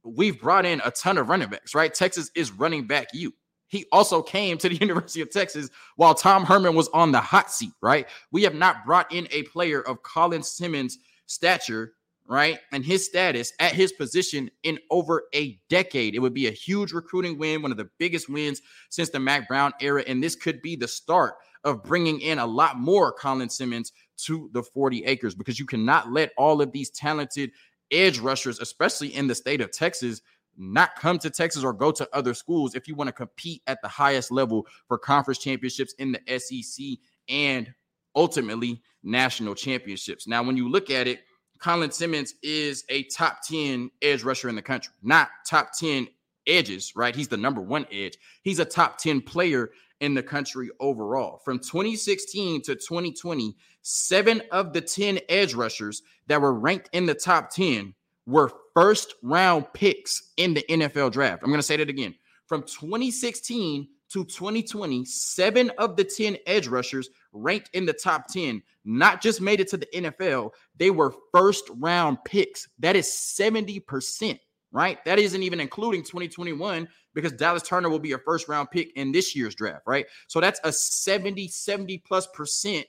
we've 0.04 0.40
brought 0.40 0.66
in 0.66 0.82
a 0.84 0.92
ton 0.92 1.18
of 1.18 1.30
running 1.30 1.50
backs, 1.50 1.74
right? 1.74 1.94
Texas 1.94 2.30
is 2.36 2.52
running 2.52 2.88
back 2.88 3.08
you. 3.14 3.34
He 3.68 3.86
also 3.92 4.22
came 4.22 4.58
to 4.60 4.70
the 4.70 4.76
University 4.82 5.22
of 5.22 5.32
Texas 5.32 5.70
while 5.96 6.14
Tom 6.14 6.46
Herman 6.46 6.76
was 6.76 6.90
on 6.90 7.12
the 7.12 7.22
hot 7.22 7.52
seat, 7.52 7.72
right? 7.82 8.08
We 8.32 8.44
have 8.44 8.54
not 8.54 8.86
brought 8.86 9.12
in 9.12 9.28
a 9.32 9.44
player 9.44 9.82
of 9.82 10.04
Colin 10.04 10.44
Simmons' 10.44 11.00
stature, 11.26 11.94
right? 12.28 12.60
And 12.72 12.86
his 12.86 13.06
status 13.06 13.54
at 13.60 13.74
his 13.74 13.92
position 13.92 14.50
in 14.64 14.80
over 14.90 15.24
a 15.36 15.60
decade. 15.70 16.16
It 16.16 16.20
would 16.20 16.34
be 16.34 16.48
a 16.48 16.52
huge 16.52 16.94
recruiting 16.94 17.38
win, 17.38 17.62
one 17.62 17.72
of 17.72 17.78
the 17.78 17.90
biggest 18.00 18.30
wins 18.30 18.62
since 18.90 19.10
the 19.10 19.20
Mack 19.20 19.48
Brown 19.48 19.74
era. 19.82 20.04
And 20.08 20.24
this 20.24 20.36
could 20.36 20.62
be 20.62 20.76
the 20.76 20.88
start 20.88 21.36
of 21.64 21.84
bringing 21.84 22.20
in 22.22 22.40
a 22.40 22.46
lot 22.46 22.78
more 22.78 23.12
Colin 23.12 23.50
Simmons 23.50 23.92
to 24.18 24.50
the 24.54 24.64
40 24.64 25.06
acres 25.06 25.36
because 25.36 25.60
you 25.60 25.66
cannot 25.66 26.12
let 26.12 26.32
all 26.38 26.62
of 26.62 26.72
these 26.72 26.90
talented 26.90 27.52
edge 27.92 28.20
rushers, 28.20 28.60
especially 28.60 29.14
in 29.14 29.28
the 29.28 29.36
state 29.36 29.62
of 29.62 29.72
Texas, 29.72 30.22
not 30.58 30.96
come 30.96 31.18
to 31.20 31.30
Texas 31.30 31.64
or 31.64 31.74
go 31.74 31.92
to 31.92 32.08
other 32.14 32.34
schools 32.34 32.76
if 32.76 32.88
you 32.88 32.96
want 32.96 33.08
to 33.08 33.14
compete 33.14 33.62
at 33.68 33.82
the 33.82 33.88
highest 33.88 34.32
level 34.32 34.68
for 34.88 34.98
conference 34.98 35.40
championships 35.40 35.94
in 35.98 36.12
the 36.12 36.40
SEC 36.40 37.00
and 37.28 37.74
ultimately 38.16 38.82
national 39.04 39.56
championships. 39.56 40.28
Now, 40.28 40.44
when 40.44 40.58
you 40.58 40.70
look 40.70 40.90
at 40.90 41.08
it, 41.08 41.24
Colin 41.64 41.92
Simmons 41.92 42.36
is 42.44 42.84
a 42.90 43.04
top 43.04 43.42
10 43.42 43.90
edge 44.02 44.24
rusher 44.24 44.50
in 44.50 44.56
the 44.56 44.62
country, 44.62 44.94
not 45.02 45.30
top 45.48 45.72
10 45.72 46.10
edges, 46.46 46.94
right? 46.94 47.16
He's 47.16 47.30
the 47.30 47.38
number 47.38 47.62
one 47.62 47.86
edge. 47.90 48.18
He's 48.42 48.60
a 48.60 48.66
top 48.66 48.98
10 48.98 49.22
player 49.22 49.72
in 50.02 50.14
the 50.14 50.22
country 50.22 50.70
overall. 50.82 51.38
From 51.46 51.60
2016 51.60 52.64
to 52.64 52.76
2020, 52.76 53.56
seven 53.82 54.42
of 54.52 54.74
the 54.74 54.82
10 54.82 55.20
edge 55.30 55.54
rushers 55.54 56.02
that 56.28 56.42
were 56.42 56.54
ranked 56.54 56.90
in 56.92 57.06
the 57.06 57.16
top 57.16 57.50
10 57.50 57.94
were 58.26 58.52
first 58.74 59.14
round 59.24 59.66
picks 59.74 60.32
in 60.36 60.54
the 60.54 60.66
NFL 60.70 61.14
draft. 61.14 61.44
I'm 61.44 61.50
going 61.50 61.60
to 61.60 61.64
say 61.64 61.78
that 61.78 61.90
again. 61.90 62.14
From 62.46 62.64
2016 62.64 63.88
to 64.14 64.24
2020, 64.26 65.06
seven 65.06 65.72
of 65.78 65.96
the 65.96 66.04
10 66.04 66.38
edge 66.46 66.68
rushers 66.68 67.10
ranked 67.34 67.70
in 67.74 67.86
the 67.86 67.94
top 67.94 68.28
10 68.28 68.62
not 68.86 69.22
just 69.22 69.42
made 69.42 69.60
it 69.60 69.70
to 69.70 69.78
the 69.78 69.88
NFL, 69.94 70.52
they 70.78 70.92
were 70.92 71.14
first 71.34 71.64
round 71.78 72.18
picks. 72.26 72.68
That 72.80 72.96
is 72.96 73.08
70% 73.08 74.40
right? 74.74 75.06
That 75.06 75.20
isn't 75.20 75.44
even 75.44 75.60
including 75.60 76.02
2021 76.02 76.90
because 77.14 77.32
Dallas 77.32 77.64
Turner 77.64 77.90
will 77.90 78.00
be 78.00 78.14
a 78.14 78.18
first 78.18 78.50
round 78.50 78.72
pick 78.72 78.92
in 78.98 79.12
this 79.12 79.36
year's 79.36 79.56
draft, 79.56 79.84
right? 79.86 80.06
So 80.28 80.42
that's 80.42 80.60
a 80.64 80.74
70, 80.74 81.48
70 81.48 82.00
plus 82.00 82.28
percent 82.34 82.86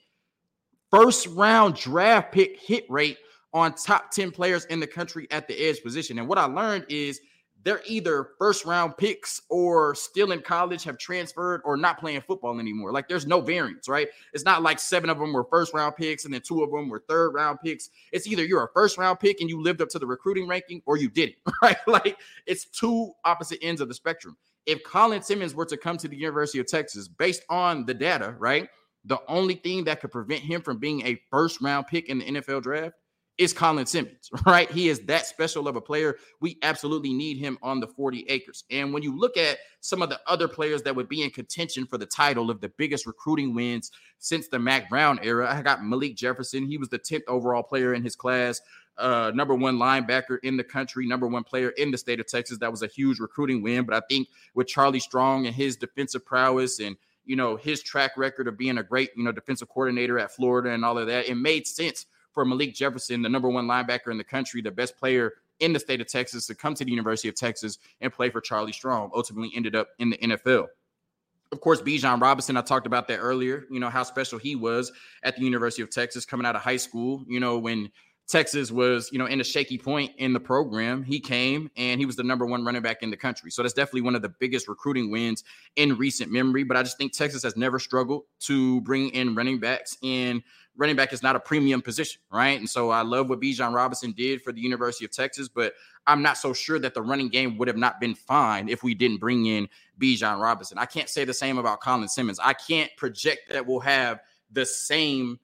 first 0.90 1.26
round 1.28 1.76
draft 1.76 2.32
pick 2.32 2.58
hit 2.58 2.86
rate 2.88 3.18
on 3.52 3.74
top 3.74 4.10
10 4.10 4.30
players 4.30 4.64
in 4.66 4.80
the 4.80 4.86
country 4.86 5.28
at 5.30 5.46
the 5.46 5.54
edge 5.54 5.82
position. 5.82 6.18
And 6.18 6.26
what 6.26 6.38
I 6.38 6.46
learned 6.46 6.86
is 6.88 7.20
they're 7.64 7.82
either 7.86 8.28
first 8.38 8.66
round 8.66 8.96
picks 8.96 9.40
or 9.48 9.94
still 9.94 10.32
in 10.32 10.40
college, 10.40 10.84
have 10.84 10.98
transferred 10.98 11.62
or 11.64 11.76
not 11.76 11.98
playing 11.98 12.20
football 12.20 12.60
anymore. 12.60 12.92
Like 12.92 13.08
there's 13.08 13.26
no 13.26 13.40
variance, 13.40 13.88
right? 13.88 14.08
It's 14.34 14.44
not 14.44 14.62
like 14.62 14.78
seven 14.78 15.08
of 15.08 15.18
them 15.18 15.32
were 15.32 15.44
first 15.44 15.72
round 15.72 15.96
picks 15.96 16.26
and 16.26 16.34
then 16.34 16.42
two 16.42 16.62
of 16.62 16.70
them 16.70 16.90
were 16.90 17.02
third 17.08 17.30
round 17.30 17.58
picks. 17.64 17.88
It's 18.12 18.26
either 18.26 18.44
you're 18.44 18.64
a 18.64 18.72
first 18.74 18.98
round 18.98 19.18
pick 19.18 19.40
and 19.40 19.48
you 19.48 19.60
lived 19.60 19.80
up 19.80 19.88
to 19.90 19.98
the 19.98 20.06
recruiting 20.06 20.46
ranking 20.46 20.82
or 20.84 20.98
you 20.98 21.08
didn't, 21.08 21.36
right? 21.62 21.76
Like 21.86 22.18
it's 22.46 22.66
two 22.66 23.12
opposite 23.24 23.58
ends 23.62 23.80
of 23.80 23.88
the 23.88 23.94
spectrum. 23.94 24.36
If 24.66 24.84
Colin 24.84 25.22
Simmons 25.22 25.54
were 25.54 25.66
to 25.66 25.76
come 25.76 25.96
to 25.98 26.08
the 26.08 26.16
University 26.16 26.58
of 26.58 26.66
Texas 26.66 27.08
based 27.08 27.42
on 27.48 27.86
the 27.86 27.94
data, 27.94 28.34
right? 28.38 28.68
The 29.06 29.18
only 29.28 29.54
thing 29.54 29.84
that 29.84 30.00
could 30.00 30.10
prevent 30.10 30.42
him 30.42 30.62
from 30.62 30.78
being 30.78 31.06
a 31.06 31.20
first 31.30 31.60
round 31.62 31.86
pick 31.86 32.08
in 32.08 32.18
the 32.18 32.24
NFL 32.24 32.62
draft 32.62 32.94
is 33.36 33.52
Colin 33.52 33.86
Simmons, 33.86 34.30
right? 34.46 34.70
He 34.70 34.88
is 34.88 35.00
that 35.00 35.26
special 35.26 35.66
of 35.66 35.76
a 35.76 35.80
player. 35.80 36.16
We 36.40 36.58
absolutely 36.62 37.12
need 37.12 37.38
him 37.38 37.58
on 37.62 37.80
the 37.80 37.88
40 37.88 38.26
acres. 38.28 38.64
And 38.70 38.92
when 38.92 39.02
you 39.02 39.16
look 39.16 39.36
at 39.36 39.58
some 39.80 40.02
of 40.02 40.08
the 40.08 40.20
other 40.26 40.48
players 40.48 40.82
that 40.82 40.94
would 40.94 41.08
be 41.08 41.22
in 41.22 41.30
contention 41.30 41.86
for 41.86 41.98
the 41.98 42.06
title 42.06 42.50
of 42.50 42.60
the 42.60 42.68
biggest 42.70 43.06
recruiting 43.06 43.54
wins 43.54 43.90
since 44.18 44.48
the 44.48 44.58
Mack 44.58 44.88
Brown 44.88 45.18
era, 45.22 45.52
I 45.52 45.62
got 45.62 45.84
Malik 45.84 46.16
Jefferson. 46.16 46.66
He 46.66 46.78
was 46.78 46.88
the 46.88 46.98
10th 46.98 47.24
overall 47.26 47.62
player 47.62 47.94
in 47.94 48.02
his 48.02 48.16
class, 48.16 48.60
uh, 48.98 49.32
number 49.34 49.54
one 49.54 49.76
linebacker 49.76 50.38
in 50.42 50.56
the 50.56 50.64
country, 50.64 51.06
number 51.06 51.26
one 51.26 51.44
player 51.44 51.70
in 51.70 51.90
the 51.90 51.98
state 51.98 52.20
of 52.20 52.26
Texas. 52.26 52.58
That 52.58 52.70
was 52.70 52.82
a 52.82 52.86
huge 52.86 53.18
recruiting 53.18 53.62
win. 53.62 53.84
But 53.84 53.96
I 53.96 54.06
think 54.08 54.28
with 54.54 54.68
Charlie 54.68 55.00
Strong 55.00 55.46
and 55.46 55.54
his 55.54 55.76
defensive 55.76 56.24
prowess 56.24 56.80
and 56.80 56.96
you 57.24 57.36
know 57.36 57.56
his 57.56 57.82
track 57.82 58.12
record 58.16 58.46
of 58.46 58.58
being 58.58 58.78
a 58.78 58.82
great 58.82 59.10
you 59.16 59.24
know 59.24 59.32
defensive 59.32 59.68
coordinator 59.68 60.18
at 60.18 60.30
Florida 60.30 60.70
and 60.70 60.84
all 60.84 60.98
of 60.98 61.08
that, 61.08 61.28
it 61.28 61.34
made 61.34 61.66
sense 61.66 62.06
for 62.34 62.44
Malik 62.44 62.74
Jefferson, 62.74 63.22
the 63.22 63.28
number 63.28 63.48
one 63.48 63.66
linebacker 63.66 64.10
in 64.10 64.18
the 64.18 64.24
country, 64.24 64.60
the 64.60 64.70
best 64.70 64.96
player 64.98 65.34
in 65.60 65.72
the 65.72 65.78
state 65.78 66.00
of 66.00 66.08
Texas, 66.08 66.46
to 66.48 66.54
come 66.54 66.74
to 66.74 66.84
the 66.84 66.90
University 66.90 67.28
of 67.28 67.36
Texas 67.36 67.78
and 68.00 68.12
play 68.12 68.28
for 68.28 68.40
Charlie 68.40 68.72
Strong. 68.72 69.10
Ultimately, 69.14 69.52
ended 69.54 69.76
up 69.76 69.88
in 69.98 70.10
the 70.10 70.18
NFL. 70.18 70.66
Of 71.52 71.60
course, 71.60 71.80
Bijan 71.80 72.20
Robinson, 72.20 72.56
I 72.56 72.62
talked 72.62 72.86
about 72.86 73.06
that 73.08 73.18
earlier. 73.18 73.64
You 73.70 73.78
know 73.78 73.88
how 73.88 74.02
special 74.02 74.38
he 74.38 74.56
was 74.56 74.90
at 75.22 75.36
the 75.36 75.42
University 75.42 75.82
of 75.82 75.90
Texas 75.90 76.24
coming 76.24 76.46
out 76.46 76.56
of 76.56 76.62
high 76.62 76.76
school. 76.76 77.24
You 77.28 77.38
know 77.38 77.58
when 77.58 77.90
Texas 78.26 78.70
was, 78.70 79.10
you 79.12 79.18
know, 79.18 79.26
in 79.26 79.40
a 79.40 79.44
shaky 79.44 79.76
point 79.76 80.12
in 80.16 80.32
the 80.32 80.40
program. 80.40 81.02
He 81.02 81.20
came 81.20 81.70
and 81.76 82.00
he 82.00 82.06
was 82.06 82.16
the 82.16 82.22
number 82.22 82.46
one 82.46 82.64
running 82.64 82.80
back 82.80 83.02
in 83.02 83.10
the 83.10 83.16
country. 83.16 83.50
So 83.50 83.62
that's 83.62 83.74
definitely 83.74 84.00
one 84.00 84.14
of 84.14 84.22
the 84.22 84.30
biggest 84.30 84.66
recruiting 84.66 85.10
wins 85.10 85.44
in 85.76 85.96
recent 85.96 86.32
memory. 86.32 86.62
But 86.64 86.76
I 86.76 86.82
just 86.82 86.96
think 86.96 87.12
Texas 87.12 87.42
has 87.42 87.56
never 87.56 87.78
struggled 87.78 88.22
to 88.40 88.80
bring 88.80 89.10
in 89.10 89.34
running 89.34 89.60
backs 89.60 89.98
and 90.02 90.42
running 90.76 90.96
back 90.96 91.12
is 91.12 91.22
not 91.22 91.36
a 91.36 91.40
premium 91.40 91.80
position, 91.80 92.20
right? 92.30 92.58
And 92.58 92.68
so 92.68 92.90
I 92.90 93.02
love 93.02 93.28
what 93.28 93.40
Bijan 93.40 93.74
Robinson 93.74 94.12
did 94.12 94.42
for 94.42 94.52
the 94.52 94.60
University 94.60 95.04
of 95.04 95.12
Texas, 95.12 95.48
but 95.48 95.74
I'm 96.06 96.22
not 96.22 96.36
so 96.36 96.52
sure 96.52 96.78
that 96.80 96.94
the 96.94 97.02
running 97.02 97.28
game 97.28 97.56
would 97.58 97.68
have 97.68 97.76
not 97.76 98.00
been 98.00 98.14
fine 98.14 98.68
if 98.68 98.82
we 98.82 98.94
didn't 98.94 99.18
bring 99.18 99.46
in 99.46 99.68
Bijan 100.00 100.40
Robinson. 100.40 100.78
I 100.78 100.86
can't 100.86 101.08
say 101.08 101.24
the 101.24 101.34
same 101.34 101.58
about 101.58 101.80
Colin 101.80 102.08
Simmons. 102.08 102.40
I 102.42 102.52
can't 102.52 102.90
project 102.96 103.50
that 103.50 103.66
we'll 103.66 103.80
have 103.80 104.20
the 104.50 104.66
same 104.66 105.38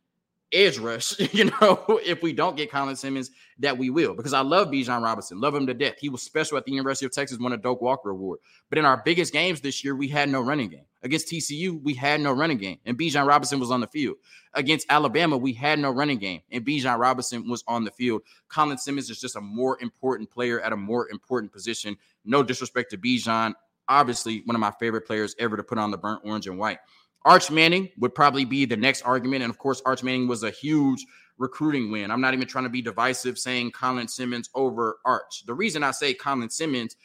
edge 0.52 0.78
rush, 0.78 1.18
you 1.32 1.44
know, 1.60 2.00
if 2.04 2.22
we 2.22 2.32
don't 2.32 2.56
get 2.56 2.70
Colin 2.70 2.96
Simmons, 2.96 3.30
that 3.58 3.76
we 3.76 3.90
will. 3.90 4.14
Because 4.14 4.32
I 4.32 4.40
love 4.40 4.68
Bijan 4.68 5.02
Robinson, 5.02 5.40
love 5.40 5.54
him 5.54 5.66
to 5.66 5.74
death. 5.74 5.94
He 5.98 6.08
was 6.08 6.22
special 6.22 6.56
at 6.56 6.64
the 6.64 6.72
University 6.72 7.06
of 7.06 7.12
Texas, 7.12 7.38
won 7.38 7.52
a 7.52 7.56
Doak 7.56 7.80
Walker 7.80 8.10
Award. 8.10 8.40
But 8.68 8.78
in 8.78 8.84
our 8.84 9.02
biggest 9.04 9.32
games 9.32 9.60
this 9.60 9.84
year, 9.84 9.94
we 9.94 10.08
had 10.08 10.28
no 10.28 10.40
running 10.40 10.68
game. 10.68 10.84
Against 11.02 11.28
TCU, 11.28 11.82
we 11.82 11.94
had 11.94 12.20
no 12.20 12.32
running 12.32 12.58
game, 12.58 12.78
and 12.84 12.98
Bijan 12.98 13.26
Robinson 13.26 13.58
was 13.58 13.70
on 13.70 13.80
the 13.80 13.86
field. 13.86 14.16
Against 14.54 14.86
Alabama, 14.90 15.36
we 15.36 15.52
had 15.52 15.78
no 15.78 15.90
running 15.90 16.18
game, 16.18 16.42
and 16.50 16.64
Bijan 16.64 16.98
Robinson 16.98 17.48
was 17.48 17.64
on 17.66 17.84
the 17.84 17.90
field. 17.90 18.22
Colin 18.48 18.76
Simmons 18.76 19.08
is 19.08 19.20
just 19.20 19.36
a 19.36 19.40
more 19.40 19.78
important 19.80 20.30
player 20.30 20.60
at 20.60 20.72
a 20.72 20.76
more 20.76 21.08
important 21.10 21.52
position. 21.52 21.96
No 22.24 22.42
disrespect 22.42 22.90
to 22.90 22.98
Bijan, 22.98 23.54
obviously 23.90 24.42
one 24.46 24.54
of 24.54 24.60
my 24.60 24.72
favorite 24.78 25.06
players 25.06 25.34
ever 25.38 25.56
to 25.56 25.62
put 25.62 25.76
on 25.76 25.90
the 25.90 25.98
burnt 25.98 26.22
orange 26.24 26.46
and 26.46 26.58
white. 26.58 26.78
Arch 27.24 27.50
Manning 27.50 27.90
would 27.98 28.14
probably 28.14 28.46
be 28.46 28.64
the 28.64 28.76
next 28.76 29.02
argument. 29.02 29.42
And 29.42 29.50
of 29.50 29.58
course, 29.58 29.82
Arch 29.84 30.02
Manning 30.02 30.26
was 30.26 30.42
a 30.42 30.50
huge 30.50 31.04
recruiting 31.36 31.90
win. 31.90 32.10
I'm 32.10 32.20
not 32.20 32.32
even 32.32 32.46
trying 32.46 32.64
to 32.64 32.70
be 32.70 32.80
divisive 32.80 33.38
saying 33.38 33.72
Colin 33.72 34.08
Simmons 34.08 34.48
over 34.54 34.98
Arch. 35.04 35.44
The 35.44 35.54
reason 35.54 35.82
I 35.82 35.90
say 35.90 36.14
Colin 36.14 36.48
Simmons 36.48 36.96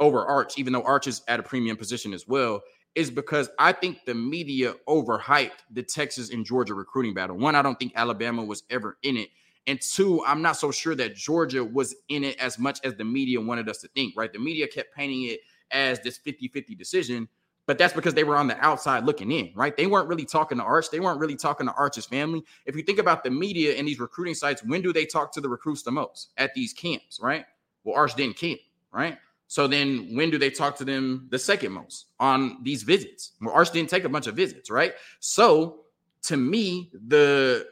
over 0.00 0.24
Arch, 0.24 0.58
even 0.58 0.72
though 0.72 0.82
Arch 0.82 1.06
is 1.06 1.22
at 1.28 1.38
a 1.38 1.42
premium 1.42 1.76
position 1.76 2.12
as 2.12 2.26
well, 2.26 2.62
is 2.96 3.10
because 3.10 3.48
I 3.58 3.72
think 3.72 4.04
the 4.04 4.14
media 4.14 4.74
overhyped 4.88 5.62
the 5.70 5.82
Texas 5.82 6.30
and 6.30 6.44
Georgia 6.44 6.74
recruiting 6.74 7.14
battle. 7.14 7.36
One, 7.36 7.54
I 7.54 7.62
don't 7.62 7.78
think 7.78 7.92
Alabama 7.94 8.42
was 8.42 8.64
ever 8.70 8.98
in 9.04 9.16
it. 9.16 9.28
And 9.68 9.80
two, 9.80 10.24
I'm 10.24 10.42
not 10.42 10.56
so 10.56 10.72
sure 10.72 10.94
that 10.96 11.14
Georgia 11.14 11.62
was 11.64 11.94
in 12.08 12.24
it 12.24 12.38
as 12.38 12.58
much 12.58 12.80
as 12.84 12.94
the 12.94 13.04
media 13.04 13.40
wanted 13.40 13.68
us 13.68 13.78
to 13.78 13.88
think, 13.88 14.14
right? 14.16 14.32
The 14.32 14.38
media 14.38 14.66
kept 14.66 14.94
painting 14.94 15.24
it 15.24 15.40
as 15.70 16.00
this 16.00 16.16
50 16.18 16.48
50 16.48 16.74
decision 16.74 17.28
but 17.66 17.78
that's 17.78 17.92
because 17.92 18.14
they 18.14 18.24
were 18.24 18.36
on 18.36 18.46
the 18.46 18.58
outside 18.64 19.04
looking 19.04 19.32
in, 19.32 19.50
right? 19.54 19.76
They 19.76 19.86
weren't 19.86 20.08
really 20.08 20.24
talking 20.24 20.58
to 20.58 20.64
Arch. 20.64 20.90
They 20.90 21.00
weren't 21.00 21.18
really 21.18 21.34
talking 21.34 21.66
to 21.66 21.72
Arch's 21.74 22.06
family. 22.06 22.44
If 22.64 22.76
you 22.76 22.82
think 22.82 23.00
about 23.00 23.24
the 23.24 23.30
media 23.30 23.74
and 23.74 23.86
these 23.86 23.98
recruiting 23.98 24.34
sites, 24.34 24.62
when 24.64 24.82
do 24.82 24.92
they 24.92 25.04
talk 25.04 25.32
to 25.32 25.40
the 25.40 25.48
recruits 25.48 25.82
the 25.82 25.90
most? 25.90 26.30
At 26.36 26.54
these 26.54 26.72
camps, 26.72 27.18
right? 27.20 27.44
Well, 27.82 27.96
Arch 27.96 28.14
didn't 28.14 28.36
camp, 28.36 28.60
right? 28.92 29.18
So 29.48 29.66
then 29.66 30.14
when 30.14 30.30
do 30.30 30.38
they 30.38 30.50
talk 30.50 30.76
to 30.78 30.84
them 30.84 31.28
the 31.30 31.38
second 31.38 31.72
most 31.72 32.06
on 32.18 32.58
these 32.62 32.82
visits? 32.82 33.32
Well, 33.40 33.54
Arch 33.54 33.70
didn't 33.70 33.90
take 33.90 34.04
a 34.04 34.08
bunch 34.08 34.26
of 34.26 34.34
visits, 34.34 34.70
right? 34.70 34.94
So 35.20 35.80
to 36.24 36.36
me, 36.36 36.90
the 37.06 37.66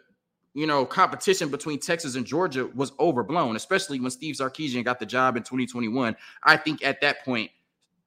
you 0.55 0.67
know 0.67 0.87
competition 0.87 1.49
between 1.49 1.81
Texas 1.81 2.15
and 2.15 2.25
Georgia 2.25 2.67
was 2.75 2.93
overblown, 3.01 3.57
especially 3.57 4.01
when 4.01 4.11
Steve 4.11 4.37
Sarkisian 4.37 4.85
got 4.85 5.01
the 5.01 5.07
job 5.07 5.37
in 5.37 5.43
2021. 5.43 6.17
I 6.45 6.57
think 6.57 6.85
at 6.85 7.01
that 7.01 7.25
point 7.25 7.51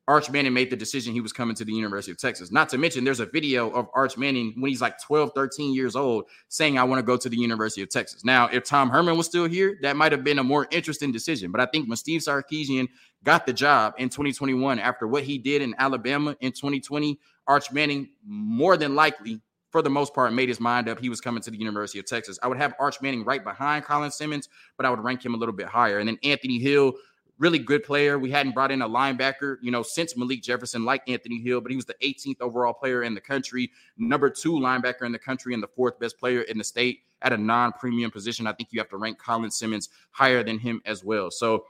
Arch 0.08 0.30
Manning 0.30 0.54
made 0.54 0.70
the 0.70 0.76
decision 0.76 1.14
he 1.14 1.20
was 1.20 1.34
coming 1.34 1.56
to 1.56 1.66
the 1.66 1.74
University 1.74 2.12
of 2.12 2.18
Texas. 2.18 2.52
Not 2.52 2.70
to 2.70 2.78
mention, 2.78 3.04
there's 3.04 3.20
a 3.20 3.26
video 3.26 3.70
of 3.72 3.90
Arch 3.94 4.18
Manning 4.18 4.54
when 4.58 4.70
he's 4.70 4.82
like 4.82 5.02
12, 5.02 5.32
13 5.36 5.74
years 5.74 5.96
old 5.96 6.26
saying, 6.48 6.78
I 6.78 6.84
want 6.84 7.00
to 7.00 7.04
go 7.04 7.18
to 7.18 7.28
the 7.28 7.36
University 7.36 7.82
of 7.82 7.90
Texas. 7.90 8.24
Now, 8.24 8.48
if 8.48 8.64
Tom 8.64 8.90
Herman 8.90 9.18
was 9.18 9.26
still 9.26 9.46
here, 9.46 9.78
that 9.82 9.98
might 9.98 10.14
have 10.14 10.24
been 10.24 10.40
a 10.40 10.44
more 10.44 10.68
interesting 10.72 11.12
decision. 11.12 11.52
But 11.52 11.60
I 11.60 11.66
think 11.66 11.90
when 11.90 11.98
Steve 11.98 12.22
Sarkisian 12.22 12.88
got 13.24 13.46
the 13.46 13.54
job 13.54 13.96
in 13.98 14.08
2021 14.08 14.80
after 14.80 15.08
what 15.08 15.24
he 15.24 15.38
did 15.38 15.62
in 15.62 15.76
Alabama 15.78 16.38
in 16.40 16.54
2020, 16.54 17.20
Arch 17.48 17.72
Manning 17.72 18.10
more 18.26 18.78
than 18.78 18.96
likely 18.96 19.42
for 19.72 19.82
the 19.82 19.90
most 19.90 20.14
part, 20.14 20.34
made 20.34 20.50
his 20.50 20.60
mind 20.60 20.88
up. 20.88 21.00
He 21.00 21.10
was 21.10 21.20
coming 21.20 21.44
to 21.44 21.52
the 21.52 21.58
University 21.58 22.00
of 22.00 22.06
Texas. 22.06 22.40
I 22.42 22.48
would 22.48 22.58
have 22.58 22.74
Arch 22.80 23.02
Manning 23.02 23.24
right 23.24 23.44
behind 23.44 23.84
Colin 23.84 24.12
Simmons, 24.12 24.50
but 24.78 24.86
I 24.86 24.90
would 24.90 25.04
rank 25.04 25.24
him 25.26 25.34
a 25.34 25.38
little 25.38 25.54
bit 25.54 25.68
higher. 25.68 26.00
And 26.00 26.08
then 26.08 26.18
Anthony 26.24 26.58
Hill, 26.58 26.94
really 27.40 27.60
good 27.60 27.84
player. 27.84 28.18
We 28.18 28.32
hadn't 28.32 28.54
brought 28.54 28.72
in 28.72 28.82
a 28.82 28.90
linebacker, 28.90 29.58
you 29.62 29.72
know, 29.72 29.84
since 29.84 30.18
Malik 30.18 30.42
Jefferson, 30.42 30.86
like 30.86 31.08
Anthony 31.08 31.42
Hill, 31.42 31.62
but 31.62 31.72
he 31.72 31.76
was 31.76 31.86
the 31.86 31.96
18th 32.04 32.42
overall 32.42 32.74
player 32.74 33.04
in 33.04 33.14
the 33.14 33.22
country, 33.22 33.72
number 33.98 34.30
two 34.30 34.54
linebacker 34.54 35.04
in 35.04 35.12
the 35.12 35.20
country, 35.20 35.54
and 35.54 35.62
the 35.62 35.68
fourth 35.68 36.00
best 36.00 36.18
player 36.20 36.42
in 36.42 36.58
the 36.58 36.64
state 36.64 37.02
at 37.22 37.34
a 37.34 37.38
non-premium 37.38 38.12
position. 38.12 38.48
I 38.48 38.54
think 38.54 38.70
you 38.72 38.80
have 38.80 38.90
to 38.90 38.98
rank 38.98 39.18
Colin 39.18 39.52
Simmons 39.52 39.90
higher 40.12 40.44
than 40.44 40.60
him 40.60 40.82
as 40.86 41.04
well. 41.04 41.32
So 41.32 41.66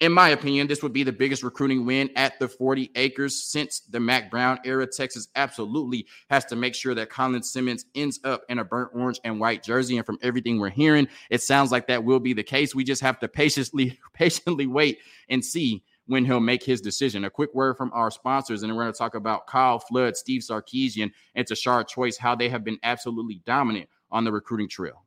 in 0.00 0.12
my 0.12 0.28
opinion, 0.28 0.66
this 0.66 0.82
would 0.82 0.92
be 0.92 1.04
the 1.04 1.12
biggest 1.12 1.42
recruiting 1.42 1.86
win 1.86 2.10
at 2.16 2.38
the 2.38 2.48
40 2.48 2.90
acres 2.96 3.42
since 3.44 3.80
the 3.80 3.98
Mack 3.98 4.30
Brown 4.30 4.58
era. 4.64 4.86
Texas 4.86 5.28
absolutely 5.36 6.06
has 6.28 6.44
to 6.46 6.56
make 6.56 6.74
sure 6.74 6.94
that 6.94 7.08
Colin 7.08 7.42
Simmons 7.42 7.86
ends 7.94 8.20
up 8.22 8.42
in 8.50 8.58
a 8.58 8.64
burnt 8.64 8.90
orange 8.94 9.20
and 9.24 9.40
white 9.40 9.62
jersey. 9.62 9.96
And 9.96 10.04
from 10.04 10.18
everything 10.20 10.58
we're 10.58 10.68
hearing, 10.68 11.08
it 11.30 11.40
sounds 11.40 11.72
like 11.72 11.86
that 11.86 12.04
will 12.04 12.20
be 12.20 12.34
the 12.34 12.42
case. 12.42 12.74
We 12.74 12.84
just 12.84 13.00
have 13.00 13.18
to 13.20 13.28
patiently, 13.36 13.98
patiently 14.12 14.66
wait 14.66 14.98
and 15.30 15.42
see 15.42 15.82
when 16.06 16.26
he'll 16.26 16.40
make 16.40 16.62
his 16.62 16.82
decision. 16.82 17.24
A 17.24 17.30
quick 17.30 17.54
word 17.54 17.78
from 17.78 17.90
our 17.94 18.10
sponsors, 18.10 18.62
and 18.62 18.70
then 18.70 18.76
we're 18.76 18.84
going 18.84 18.92
to 18.92 18.98
talk 18.98 19.14
about 19.14 19.46
Kyle 19.46 19.78
Flood, 19.78 20.16
Steve 20.16 20.42
Sarkisian, 20.42 21.10
and 21.34 21.46
Tashard 21.46 21.88
Choice, 21.88 22.18
how 22.18 22.34
they 22.34 22.50
have 22.50 22.64
been 22.64 22.78
absolutely 22.82 23.40
dominant 23.46 23.88
on 24.10 24.24
the 24.24 24.30
recruiting 24.30 24.68
trail. 24.68 25.05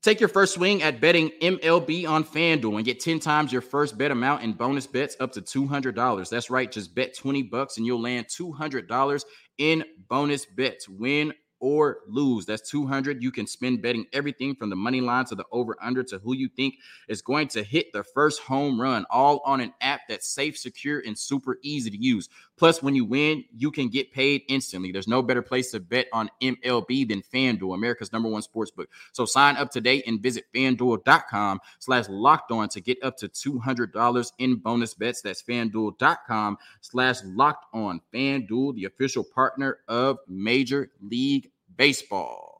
Take 0.00 0.20
your 0.20 0.28
first 0.28 0.54
swing 0.54 0.82
at 0.82 1.00
betting 1.00 1.32
MLB 1.42 2.08
on 2.08 2.22
FanDuel 2.22 2.76
and 2.76 2.84
get 2.84 3.00
10 3.00 3.18
times 3.18 3.52
your 3.52 3.60
first 3.60 3.98
bet 3.98 4.12
amount 4.12 4.44
in 4.44 4.52
bonus 4.52 4.86
bets 4.86 5.16
up 5.18 5.32
to 5.32 5.42
$200. 5.42 6.30
That's 6.30 6.50
right, 6.50 6.70
just 6.70 6.94
bet 6.94 7.16
20 7.16 7.42
bucks 7.42 7.78
and 7.78 7.86
you'll 7.86 8.00
land 8.00 8.28
$200 8.28 9.24
in 9.58 9.84
bonus 10.08 10.46
bets. 10.46 10.88
Win 10.88 11.32
or 11.60 11.98
lose. 12.06 12.46
That's 12.46 12.70
200. 12.70 13.22
You 13.22 13.32
can 13.32 13.46
spend 13.46 13.82
betting 13.82 14.06
everything 14.12 14.54
from 14.54 14.70
the 14.70 14.76
money 14.76 15.00
line 15.00 15.24
to 15.26 15.34
the 15.34 15.44
over 15.50 15.76
under 15.82 16.04
to 16.04 16.18
who 16.18 16.34
you 16.34 16.48
think 16.48 16.76
is 17.08 17.20
going 17.20 17.48
to 17.48 17.62
hit 17.64 17.92
the 17.92 18.04
first 18.04 18.40
home 18.40 18.80
run, 18.80 19.04
all 19.10 19.42
on 19.44 19.60
an 19.60 19.74
app 19.80 20.02
that's 20.08 20.28
safe, 20.28 20.56
secure, 20.56 21.02
and 21.04 21.18
super 21.18 21.58
easy 21.62 21.90
to 21.90 22.00
use. 22.00 22.28
Plus, 22.58 22.82
when 22.82 22.94
you 22.94 23.04
win, 23.04 23.44
you 23.56 23.70
can 23.70 23.88
get 23.88 24.12
paid 24.12 24.42
instantly. 24.48 24.92
There's 24.92 25.08
no 25.08 25.22
better 25.22 25.42
place 25.42 25.70
to 25.70 25.80
bet 25.80 26.08
on 26.12 26.28
MLB 26.42 27.08
than 27.08 27.22
FanDuel, 27.32 27.74
America's 27.74 28.12
number 28.12 28.28
one 28.28 28.42
sports 28.42 28.70
book. 28.70 28.88
So 29.12 29.24
sign 29.24 29.56
up 29.56 29.70
today 29.70 30.02
and 30.06 30.20
visit 30.20 30.44
fanduel.com 30.54 31.60
slash 31.78 32.08
locked 32.08 32.50
on 32.50 32.68
to 32.70 32.80
get 32.80 33.02
up 33.02 33.16
to 33.18 33.28
$200 33.28 34.32
in 34.38 34.56
bonus 34.56 34.94
bets. 34.94 35.22
That's 35.22 35.42
fanduel.com 35.42 36.58
slash 36.80 37.16
locked 37.24 37.66
on. 37.72 38.00
FanDuel, 38.12 38.74
the 38.74 38.84
official 38.84 39.24
partner 39.24 39.78
of 39.86 40.18
Major 40.26 40.90
League 41.00 41.50
Baseball. 41.76 42.58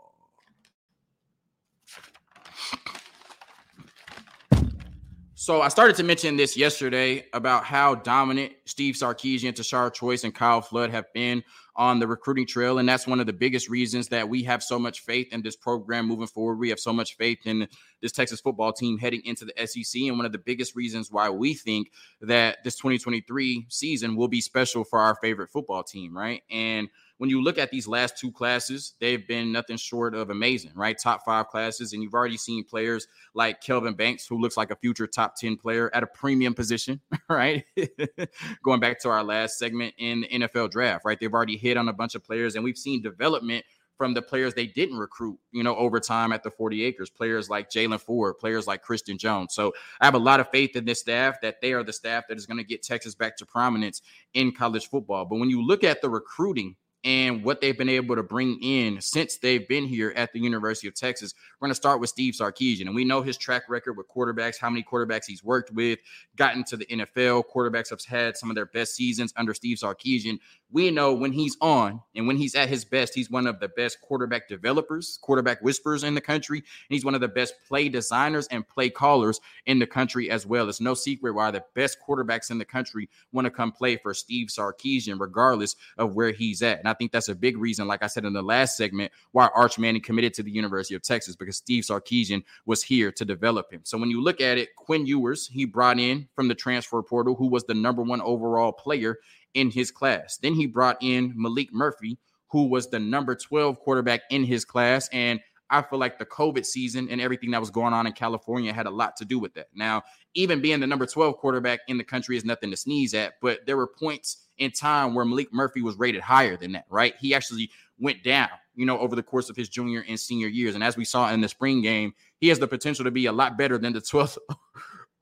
So 5.41 5.63
I 5.63 5.69
started 5.69 5.95
to 5.99 6.03
mention 6.03 6.37
this 6.37 6.57
yesterday 6.57 7.25
about 7.33 7.63
how 7.63 7.95
dominant 7.95 8.55
Steve 8.65 8.97
Sarkisian, 8.97 9.55
Tashard 9.55 9.95
Choice, 9.95 10.25
and 10.25 10.35
Kyle 10.35 10.61
Flood 10.61 10.91
have 10.91 11.05
been 11.13 11.45
on 11.77 12.01
the 12.01 12.09
recruiting 12.09 12.45
trail. 12.45 12.79
And 12.79 12.89
that's 12.89 13.07
one 13.07 13.21
of 13.21 13.27
the 13.27 13.33
biggest 13.33 13.69
reasons 13.69 14.09
that 14.09 14.29
we 14.29 14.43
have 14.43 14.65
so 14.65 14.81
much 14.81 15.03
faith 15.03 15.29
in 15.31 15.41
this 15.43 15.55
program 15.55 16.09
moving 16.09 16.27
forward. 16.27 16.57
We 16.57 16.71
have 16.71 16.81
so 16.81 16.93
much 16.93 17.17
faith 17.17 17.39
in 17.45 17.69
this 18.03 18.11
Texas 18.11 18.41
football 18.41 18.73
team 18.73 18.99
heading 18.99 19.23
into 19.25 19.45
the 19.45 19.55
SEC. 19.65 20.03
And 20.03 20.17
one 20.17 20.27
of 20.27 20.33
the 20.33 20.39
biggest 20.39 20.75
reasons 20.75 21.13
why 21.13 21.31
we 21.31 21.55
think 21.55 21.93
that 22.21 22.65
this 22.65 22.75
2023 22.75 23.67
season 23.69 24.17
will 24.17 24.27
be 24.27 24.41
special 24.41 24.83
for 24.83 24.99
our 24.99 25.15
favorite 25.23 25.51
football 25.51 25.85
team, 25.85 26.17
right? 26.17 26.43
And 26.51 26.89
when 27.19 27.29
you 27.29 27.43
look 27.43 27.59
at 27.59 27.71
these 27.71 27.87
last 27.87 28.17
two 28.17 28.33
classes, 28.33 28.95
they've 29.01 29.27
been 29.27 29.53
nothing 29.53 29.77
short 29.77 30.15
of 30.15 30.31
amazing, 30.31 30.73
right? 30.75 30.97
Top 30.97 31.25
five 31.25 31.49
classes. 31.49 31.93
And 31.93 32.03
you've 32.03 32.15
already 32.15 32.37
seen 32.37 32.65
players 32.65 33.07
like 33.35 33.61
Kelvin 33.61 33.95
Banks, 33.95 34.27
who 34.27 34.41
looks 34.41 34.57
like 34.57 34.71
a 34.71 34.77
future 34.77 35.07
top 35.07 35.37
10 35.37 35.57
player 35.57 35.91
at 35.95 36.03
a 36.03 36.07
premium 36.07 36.55
position, 36.55 37.01
right? 37.29 37.65
Going 38.65 38.81
back 38.81 39.01
to 39.01 39.11
our 39.11 39.23
last 39.23 39.59
segment 39.59 39.95
in 39.99 40.23
the 40.23 40.29
NFL 40.29 40.71
draft, 40.71 41.05
right? 41.05 41.19
They've 41.19 41.33
already 41.33 41.57
hit 41.57 41.77
on 41.77 41.89
a 41.89 41.93
bunch 41.93 42.15
of 42.15 42.25
players, 42.25 42.55
and 42.55 42.65
we've 42.65 42.79
seen 42.79 43.03
development 43.03 43.65
from 43.99 44.15
the 44.15 44.23
players 44.23 44.55
they 44.55 44.67
didn't 44.67 44.97
recruit, 44.97 45.37
you 45.51 45.65
know, 45.65 45.75
over 45.75 45.99
time 45.99 46.33
at 46.33 46.45
the 46.45 46.51
40 46.53 46.85
acres, 46.85 47.11
players 47.11 47.51
like 47.51 47.69
Jaylan 47.69 48.01
Ford, 48.01 48.39
players 48.39 48.69
like 48.69 48.81
Christian 48.81 49.19
Jones. 49.19 49.55
So 49.55 49.75
I 50.01 50.05
have 50.05 50.15
a 50.15 50.19
lot 50.19 50.39
of 50.39 50.49
faith 50.51 50.77
in 50.77 50.85
this 50.85 51.01
staff 51.01 51.41
that 51.43 51.61
they 51.61 51.73
are 51.73 51.83
the 51.83 51.93
staff 51.93 52.29
that 52.29 52.39
is 52.39 52.47
going 52.47 52.59
to 52.59 52.65
get 52.65 52.85
Texas 52.85 53.17
back 53.17 53.37
to 53.39 53.45
prominence 53.45 54.03
in 54.35 54.53
college 54.53 54.89
football. 54.89 55.25
But 55.25 55.41
when 55.41 55.51
you 55.51 55.67
look 55.67 55.83
at 55.83 56.01
the 56.01 56.09
recruiting 56.09 56.77
and 57.05 57.45
what 57.45 57.61
they've 57.61 57.79
been 57.79 57.89
able 57.89 58.17
to 58.17 58.23
bring 58.23 58.59
in 58.61 59.01
since 59.01 59.37
they've 59.37 59.69
been 59.69 59.85
here 59.85 60.13
at 60.17 60.33
the 60.33 60.41
University 60.41 60.89
of 60.89 60.95
Texas. 60.95 61.35
We're 61.61 61.67
going 61.67 61.71
to 61.73 61.77
start 61.77 62.01
with 62.01 62.11
Steve 62.11 62.35
Sarkisian, 62.35 62.87
and 62.87 62.95
we 62.95 63.05
know 63.05 63.23
his 63.23 63.37
track 63.37 63.65
record 63.69 63.97
with 63.97 64.09
quarterbacks, 64.09 64.59
how 64.59 64.69
many 64.69 64.83
quarterbacks 64.83 65.25
he's 65.27 65.45
worked 65.45 65.71
with, 65.71 66.01
gotten 66.37 66.65
to 66.65 66.77
the 66.77 66.87
NFL. 66.87 67.45
Quarterbacks 67.55 67.91
have 67.91 68.05
had 68.05 68.37
some 68.37 68.51
of 68.51 68.57
their 68.57 68.67
best 68.67 68.97
seasons 68.97 69.33
under 69.37 69.55
Steve 69.55 69.79
Sarkisian. 69.79 70.39
We 70.71 70.91
know 70.91 71.15
when 71.15 71.33
he's 71.33 71.57
on 71.63 72.03
and 72.15 72.27
when 72.27 72.37
he's 72.37 72.55
at 72.55 72.69
his 72.69 72.85
best, 72.85 73.15
he's 73.15 73.31
one 73.31 73.47
of 73.47 73.59
the 73.59 73.69
best 73.69 74.03
quarterback 74.03 74.49
developers, 74.49 75.19
quarterback 75.23 75.63
whisperers 75.63 76.05
in 76.05 76.15
the 76.15 76.21
country. 76.21 76.59
And 76.59 76.65
he's 76.91 77.07
one 77.07 77.15
of 77.15 77.23
the 77.23 77.29
best 77.29 77.55
play 77.67 77.89
designers 77.89 78.47
and 78.49 78.69
play 78.69 78.91
callers 78.91 79.41
in 79.65 79.79
the 79.79 79.87
country 79.87 80.31
as 80.31 80.45
well. 80.45 80.69
It's 80.69 80.81
no 80.81 80.93
secret 80.93 81.33
why 81.33 81.51
the 81.51 81.65
best 81.75 81.97
quarterbacks 82.07 82.51
in 82.51 82.59
the 82.59 82.67
country 82.67 83.09
want 83.33 83.47
to 83.47 83.51
come 83.51 83.73
play 83.73 83.97
for 83.97 84.13
Steve 84.13 84.49
Sarkisian, 84.49 85.19
regardless 85.19 85.75
of 85.97 86.15
where 86.15 86.33
he's 86.33 86.61
at. 86.61 86.81
And 86.81 86.89
I 86.89 86.93
think 86.93 87.13
that's 87.13 87.31
a 87.31 87.35
big 87.35 87.57
reason, 87.57 87.87
like 87.87 88.03
I 88.03 88.07
said 88.07 88.27
in 88.27 88.35
the 88.35 88.43
last 88.43 88.77
segment, 88.77 89.11
why 89.33 89.49
Arch 89.55 89.79
Manning 89.79 90.03
committed 90.03 90.35
to 90.35 90.43
the 90.43 90.51
University 90.51 90.95
of 90.95 91.03
Texas 91.03 91.35
because 91.35 91.57
Steve 91.57 91.85
Sarkisian 91.85 92.45
was 92.67 92.83
here 92.83 93.11
to 93.13 93.25
develop 93.25 93.73
him. 93.73 93.81
So 93.85 93.97
when 93.97 94.11
you 94.11 94.21
look 94.21 94.43
at 94.43 94.59
it, 94.59 94.77
Quinn 94.77 95.07
Ewers, 95.07 95.49
he 95.49 95.65
brought 95.65 95.99
in 95.99 96.29
from 96.35 96.49
the 96.49 96.55
transfer 96.55 97.03
portal, 97.03 97.35
who 97.35 97.49
was 97.49 97.65
the 97.65 97.75
number 97.75 98.03
one 98.03 98.21
overall 98.21 98.73
player 98.73 99.19
in 99.59 99.71
his 99.71 99.91
class. 99.91 100.39
Then 100.39 100.55
he 100.55 100.67
brought 100.67 100.99
in 101.01 101.35
Maalik 101.35 101.73
Murphy, 101.73 102.17
who 102.47 102.69
was 102.69 102.89
the 102.89 103.01
number 103.01 103.35
12 103.35 103.81
quarterback 103.81 104.21
in 104.31 104.45
his 104.45 104.65
class. 104.65 105.09
And 105.13 105.41
I 105.69 105.83
feel 105.83 105.99
like 105.99 106.19
the 106.19 106.25
COVID 106.25 106.65
season 106.65 107.09
and 107.11 107.21
everything 107.21 107.51
that 107.51 107.61
was 107.61 107.71
going 107.71 107.93
on 107.93 108.07
in 108.07 108.13
California 108.13 108.73
had 108.73 108.87
a 108.87 108.91
lot 108.91 109.17
to 109.17 109.25
do 109.25 109.39
with 109.39 109.53
that. 109.55 109.67
Now, 109.75 110.03
even 110.35 110.63
being 110.63 110.79
the 110.79 110.87
number 110.87 111.07
12 111.07 111.37
quarterback 111.39 111.81
in 111.89 111.99
the 111.99 112.05
country 112.05 112.37
is 112.37 112.45
nothing 112.45 112.71
to 112.71 112.77
sneeze 112.77 113.15
at, 113.15 113.35
but 113.43 113.67
there 113.67 113.77
were 113.77 113.89
points 113.89 114.47
in 114.59 114.71
time 114.71 115.15
where 115.15 115.25
Maalik 115.25 115.53
Murphy 115.53 115.83
was 115.83 115.97
rated 115.97 116.21
higher 116.21 116.57
than 116.57 116.73
that, 116.73 116.85
right? 116.89 117.15
He 117.21 117.35
actually 117.35 117.71
went 117.99 118.23
down, 118.23 118.49
you 118.77 118.87
know, 118.87 118.99
over 118.99 119.17
the 119.17 119.23
course 119.25 119.51
of 119.51 119.57
his 119.57 119.69
junior 119.69 120.05
and 120.09 120.19
senior 120.19 120.47
years. 120.47 120.77
And 120.77 120.85
as 120.85 120.97
we 120.97 121.05
saw 121.05 121.33
in 121.33 121.41
the 121.41 121.49
spring 121.49 121.83
game, 121.83 122.15
he 122.41 122.49
has 122.49 122.61
the 122.61 122.69
potential 122.69 123.05
to 123.05 123.11
be 123.11 123.27
a 123.27 123.33
lot 123.33 123.59
better 123.59 123.77
than 123.77 123.93
the 123.93 124.01
12th 124.01 124.39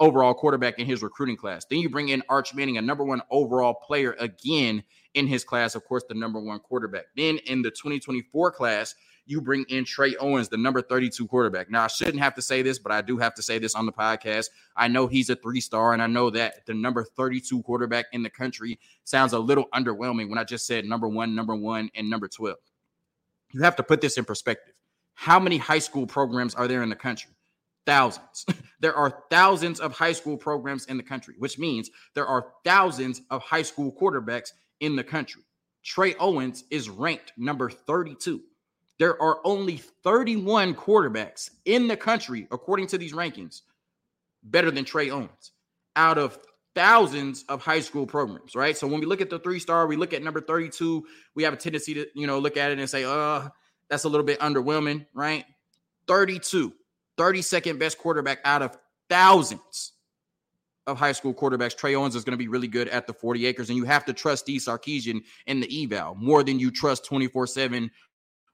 overall 0.00 0.34
quarterback 0.34 0.78
in 0.78 0.86
his 0.86 1.02
recruiting 1.02 1.36
class. 1.36 1.64
Then 1.64 1.78
you 1.78 1.88
bring 1.88 2.10
in 2.10 2.22
Arch 2.28 2.54
Manning, 2.54 2.78
a 2.78 2.82
number 2.82 3.04
one 3.04 3.22
overall 3.30 3.74
player 3.74 4.14
again 4.18 4.82
in 5.14 5.26
his 5.26 5.44
class, 5.44 5.74
of 5.74 5.84
course, 5.84 6.04
the 6.08 6.14
number 6.14 6.40
one 6.40 6.58
quarterback. 6.58 7.06
Then 7.16 7.38
in 7.46 7.62
the 7.62 7.70
2024 7.70 8.52
class, 8.52 8.94
you 9.26 9.40
bring 9.40 9.64
in 9.68 9.84
Trey 9.84 10.14
Owens, 10.16 10.48
the 10.48 10.56
number 10.56 10.80
32 10.80 11.26
quarterback. 11.26 11.68
Now, 11.68 11.84
I 11.84 11.86
shouldn't 11.88 12.20
have 12.20 12.34
to 12.36 12.42
say 12.42 12.62
this, 12.62 12.78
but 12.78 12.92
I 12.92 13.02
do 13.02 13.18
have 13.18 13.34
to 13.34 13.42
say 13.42 13.58
this 13.58 13.74
on 13.74 13.84
the 13.84 13.92
podcast. 13.92 14.50
I 14.76 14.86
know 14.86 15.08
he's 15.08 15.30
a 15.30 15.36
three 15.36 15.60
star, 15.60 15.92
and 15.92 16.00
I 16.00 16.06
know 16.06 16.30
that 16.30 16.64
the 16.66 16.74
number 16.74 17.04
32 17.04 17.62
quarterback 17.62 18.06
in 18.12 18.22
the 18.22 18.30
country 18.30 18.78
sounds 19.04 19.32
a 19.32 19.38
little 19.38 19.66
underwhelming 19.74 20.28
when 20.28 20.38
I 20.38 20.44
just 20.44 20.66
said 20.66 20.84
number 20.84 21.08
one, 21.08 21.34
number 21.34 21.56
one, 21.56 21.90
and 21.94 22.08
number 22.08 22.28
12. 22.28 22.56
You 23.52 23.62
have 23.62 23.76
to 23.76 23.82
put 23.82 24.00
this 24.00 24.16
in 24.16 24.24
perspective. 24.24 24.74
How 25.14 25.40
many 25.40 25.56
high 25.56 25.78
school 25.78 26.06
programs 26.06 26.54
are 26.54 26.68
there 26.68 26.82
in 26.82 26.88
the 26.88 26.96
country? 26.96 27.32
Thousands. 27.86 28.44
there 28.80 28.94
are 28.94 29.22
thousands 29.30 29.80
of 29.80 29.92
high 29.92 30.12
school 30.12 30.36
programs 30.36 30.86
in 30.86 30.96
the 30.96 31.02
country, 31.02 31.34
which 31.38 31.58
means 31.58 31.90
there 32.14 32.26
are 32.26 32.52
thousands 32.64 33.22
of 33.30 33.42
high 33.42 33.62
school 33.62 33.92
quarterbacks 33.92 34.52
in 34.80 34.96
the 34.96 35.04
country. 35.04 35.42
Trey 35.84 36.14
Owens 36.16 36.64
is 36.70 36.90
ranked 36.90 37.32
number 37.36 37.70
32 37.70 38.42
there 38.98 39.20
are 39.20 39.38
only 39.44 39.76
31 40.04 40.74
quarterbacks 40.74 41.50
in 41.64 41.88
the 41.88 41.96
country, 41.96 42.46
according 42.50 42.86
to 42.88 42.98
these 42.98 43.12
rankings, 43.12 43.62
better 44.42 44.70
than 44.70 44.84
Trey 44.84 45.10
Owens 45.10 45.52
out 45.96 46.18
of 46.18 46.38
thousands 46.74 47.44
of 47.48 47.62
high 47.62 47.80
school 47.80 48.06
programs, 48.06 48.54
right? 48.54 48.76
So 48.76 48.86
when 48.86 49.00
we 49.00 49.06
look 49.06 49.20
at 49.20 49.30
the 49.30 49.38
three 49.38 49.58
star, 49.58 49.86
we 49.86 49.96
look 49.96 50.12
at 50.12 50.22
number 50.22 50.40
32, 50.40 51.06
we 51.34 51.42
have 51.42 51.52
a 51.52 51.56
tendency 51.56 51.94
to, 51.94 52.06
you 52.14 52.26
know, 52.26 52.38
look 52.38 52.56
at 52.56 52.70
it 52.70 52.78
and 52.78 52.88
say, 52.88 53.04
uh, 53.04 53.48
that's 53.88 54.04
a 54.04 54.08
little 54.08 54.26
bit 54.26 54.40
underwhelming, 54.40 55.06
right? 55.14 55.44
32, 56.06 56.72
32nd 57.16 57.78
best 57.78 57.98
quarterback 57.98 58.38
out 58.44 58.62
of 58.62 58.76
thousands 59.08 59.92
of 60.86 60.98
high 60.98 61.12
school 61.12 61.34
quarterbacks. 61.34 61.76
Trey 61.76 61.94
Owens 61.94 62.14
is 62.14 62.24
going 62.24 62.32
to 62.32 62.38
be 62.38 62.48
really 62.48 62.68
good 62.68 62.88
at 62.88 63.06
the 63.06 63.12
40 63.12 63.46
acres, 63.46 63.68
and 63.68 63.76
you 63.76 63.84
have 63.84 64.04
to 64.04 64.12
trust 64.12 64.44
Steve 64.44 64.60
Sarkisian 64.60 65.22
in 65.46 65.60
the 65.60 65.84
eval 65.84 66.14
more 66.14 66.42
than 66.42 66.58
you 66.58 66.70
trust 66.70 67.04
24 67.04 67.46
7 67.48 67.90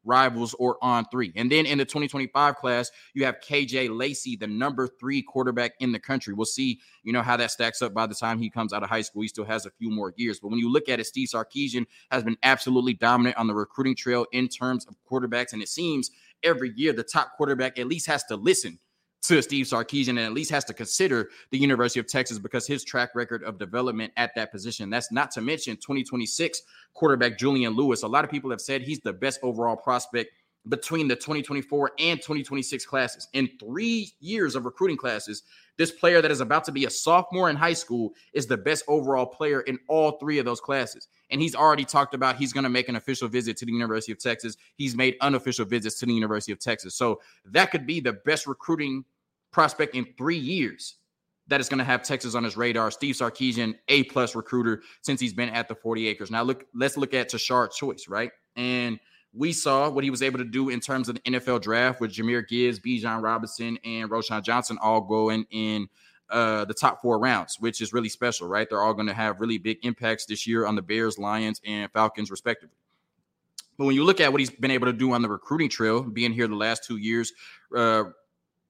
rivals 0.04 0.54
or 0.54 0.76
on 0.82 1.04
three. 1.10 1.32
And 1.36 1.50
then 1.50 1.66
in 1.66 1.78
the 1.78 1.84
2025 1.84 2.56
class, 2.56 2.90
you 3.14 3.24
have 3.24 3.36
KJ 3.40 3.96
Lacey, 3.96 4.36
the 4.36 4.46
number 4.46 4.88
three 4.88 5.22
quarterback 5.22 5.72
in 5.80 5.92
the 5.92 5.98
country. 5.98 6.34
We'll 6.34 6.44
see, 6.44 6.80
you 7.02 7.12
know, 7.12 7.22
how 7.22 7.36
that 7.36 7.50
stacks 7.50 7.82
up 7.82 7.94
by 7.94 8.06
the 8.06 8.14
time 8.14 8.38
he 8.38 8.50
comes 8.50 8.72
out 8.72 8.82
of 8.82 8.88
high 8.88 9.02
school. 9.02 9.22
He 9.22 9.28
still 9.28 9.44
has 9.44 9.66
a 9.66 9.70
few 9.70 9.90
more 9.90 10.12
years. 10.16 10.40
But 10.40 10.48
when 10.48 10.58
you 10.58 10.70
look 10.70 10.88
at 10.88 11.00
it, 11.00 11.04
Steve 11.04 11.28
Sarkisian 11.28 11.86
has 12.10 12.24
been 12.24 12.36
absolutely 12.42 12.94
dominant 12.94 13.36
on 13.36 13.46
the 13.46 13.54
recruiting 13.54 13.94
trail 13.94 14.26
in 14.32 14.48
terms 14.48 14.86
of 14.86 14.96
quarterbacks. 15.08 15.52
And 15.52 15.62
it 15.62 15.68
seems 15.68 16.10
every 16.42 16.72
year 16.76 16.92
the 16.92 17.02
top 17.02 17.32
quarterback 17.36 17.78
at 17.78 17.86
least 17.86 18.06
has 18.06 18.24
to 18.24 18.36
listen 18.36 18.78
to 19.22 19.40
Steve 19.40 19.66
Sarkisian 19.66 20.10
and 20.10 20.20
at 20.20 20.32
least 20.32 20.50
has 20.50 20.64
to 20.64 20.74
consider 20.74 21.30
the 21.50 21.58
University 21.58 22.00
of 22.00 22.08
Texas 22.08 22.38
because 22.38 22.66
his 22.66 22.84
track 22.84 23.10
record 23.14 23.44
of 23.44 23.58
development 23.58 24.12
at 24.16 24.34
that 24.34 24.50
position. 24.50 24.90
That's 24.90 25.12
not 25.12 25.30
to 25.32 25.40
mention 25.40 25.76
2026 25.76 26.60
quarterback 26.92 27.38
Julian 27.38 27.74
Lewis. 27.74 28.02
A 28.02 28.08
lot 28.08 28.24
of 28.24 28.30
people 28.30 28.50
have 28.50 28.60
said 28.60 28.82
he's 28.82 29.00
the 29.00 29.12
best 29.12 29.38
overall 29.42 29.76
prospect 29.76 30.30
between 30.68 31.08
the 31.08 31.16
2024 31.16 31.92
and 31.98 32.20
2026 32.20 32.84
classes. 32.84 33.28
In 33.32 33.48
three 33.58 34.12
years 34.20 34.54
of 34.54 34.64
recruiting 34.64 34.96
classes, 34.96 35.42
this 35.76 35.90
player 35.90 36.20
that 36.22 36.30
is 36.30 36.40
about 36.40 36.64
to 36.64 36.72
be 36.72 36.84
a 36.84 36.90
sophomore 36.90 37.50
in 37.50 37.56
high 37.56 37.72
school 37.72 38.12
is 38.32 38.46
the 38.46 38.56
best 38.56 38.84
overall 38.88 39.26
player 39.26 39.62
in 39.62 39.78
all 39.88 40.12
three 40.18 40.38
of 40.38 40.44
those 40.44 40.60
classes. 40.60 41.08
And 41.32 41.40
he's 41.40 41.54
already 41.54 41.84
talked 41.84 42.14
about 42.14 42.36
he's 42.36 42.52
going 42.52 42.64
to 42.64 42.70
make 42.70 42.88
an 42.88 42.96
official 42.96 43.26
visit 43.26 43.56
to 43.56 43.66
the 43.66 43.72
University 43.72 44.12
of 44.12 44.18
Texas. 44.18 44.56
He's 44.76 44.94
made 44.94 45.16
unofficial 45.20 45.64
visits 45.64 45.98
to 46.00 46.06
the 46.06 46.12
University 46.12 46.52
of 46.52 46.60
Texas. 46.60 46.94
So 46.94 47.20
that 47.46 47.70
could 47.70 47.86
be 47.86 47.98
the 48.00 48.12
best 48.12 48.46
recruiting 48.46 49.04
prospect 49.50 49.94
in 49.94 50.06
three 50.16 50.38
years 50.38 50.96
that 51.48 51.60
is 51.60 51.68
going 51.68 51.78
to 51.78 51.84
have 51.84 52.02
Texas 52.02 52.34
on 52.34 52.44
his 52.44 52.56
radar. 52.56 52.90
Steve 52.90 53.14
Sarkisian, 53.14 53.74
A 53.88 54.04
plus 54.04 54.34
recruiter 54.34 54.82
since 55.00 55.20
he's 55.20 55.32
been 55.32 55.48
at 55.48 55.68
the 55.68 55.74
40 55.74 56.06
acres. 56.06 56.30
Now 56.30 56.42
look, 56.42 56.66
let's 56.74 56.96
look 56.96 57.14
at 57.14 57.28
Tashard 57.28 57.72
Choice, 57.72 58.08
right? 58.08 58.30
And 58.56 59.00
we 59.34 59.52
saw 59.52 59.88
what 59.88 60.04
he 60.04 60.10
was 60.10 60.22
able 60.22 60.38
to 60.38 60.44
do 60.44 60.68
in 60.68 60.80
terms 60.80 61.08
of 61.08 61.16
the 61.16 61.20
NFL 61.22 61.62
draft 61.62 62.00
with 62.00 62.12
Jahmyr 62.12 62.46
Gibbs, 62.46 62.78
Bijan 62.78 63.22
Robinson, 63.22 63.78
and 63.84 64.10
Roschon 64.10 64.44
Johnson 64.44 64.78
all 64.82 65.00
going 65.00 65.46
in 65.50 65.88
uh, 66.32 66.64
the 66.64 66.74
top 66.74 67.00
four 67.00 67.18
rounds, 67.18 67.58
which 67.60 67.80
is 67.80 67.92
really 67.92 68.08
special, 68.08 68.48
right? 68.48 68.68
They're 68.68 68.82
all 68.82 68.94
going 68.94 69.06
to 69.06 69.14
have 69.14 69.38
really 69.38 69.58
big 69.58 69.78
impacts 69.82 70.26
this 70.26 70.46
year 70.46 70.66
on 70.66 70.74
the 70.74 70.82
Bears, 70.82 71.18
Lions, 71.18 71.60
and 71.64 71.90
Falcons, 71.92 72.30
respectively. 72.30 72.74
But 73.78 73.84
when 73.84 73.94
you 73.94 74.04
look 74.04 74.20
at 74.20 74.32
what 74.32 74.40
he's 74.40 74.50
been 74.50 74.70
able 74.70 74.86
to 74.86 74.92
do 74.92 75.12
on 75.12 75.22
the 75.22 75.28
recruiting 75.28 75.68
trail, 75.68 76.02
being 76.02 76.32
here 76.32 76.48
the 76.48 76.56
last 76.56 76.84
two 76.84 76.96
years, 76.96 77.32
uh, 77.76 78.04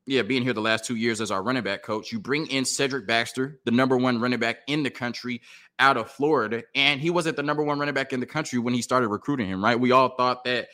yeah, 0.07 0.23
being 0.23 0.43
here 0.43 0.53
the 0.53 0.61
last 0.61 0.85
two 0.85 0.97
years 0.97 1.21
as 1.21 1.31
our 1.31 1.43
running 1.43 1.63
back 1.63 1.83
coach, 1.83 2.11
you 2.11 2.19
bring 2.19 2.47
in 2.49 2.65
Cedric 2.65 3.07
Baxter, 3.07 3.61
the 3.65 3.71
number 3.71 3.97
one 3.97 4.21
running 4.21 4.41
back 4.41 4.59
in 4.67 4.83
the 4.83 4.91
country 4.91 5.41
out 5.79 5.97
of 5.97 6.11
Florida. 6.11 6.63
And 6.75 7.01
he 7.01 7.11
wasn't 7.11 7.37
the 7.37 7.43
number 7.43 7.63
one 7.63 7.79
running 7.79 7.95
back 7.95 8.13
in 8.13 8.21
the 8.21 8.27
country 8.27 8.59
when 8.59 8.75
he 8.75 8.83
started 8.83 9.09
recruiting 9.09 9.47
him, 9.47 9.63
right? 9.63 9.79
We 9.79 9.93
all 9.93 10.17
thought 10.17 10.45
that, 10.45 10.69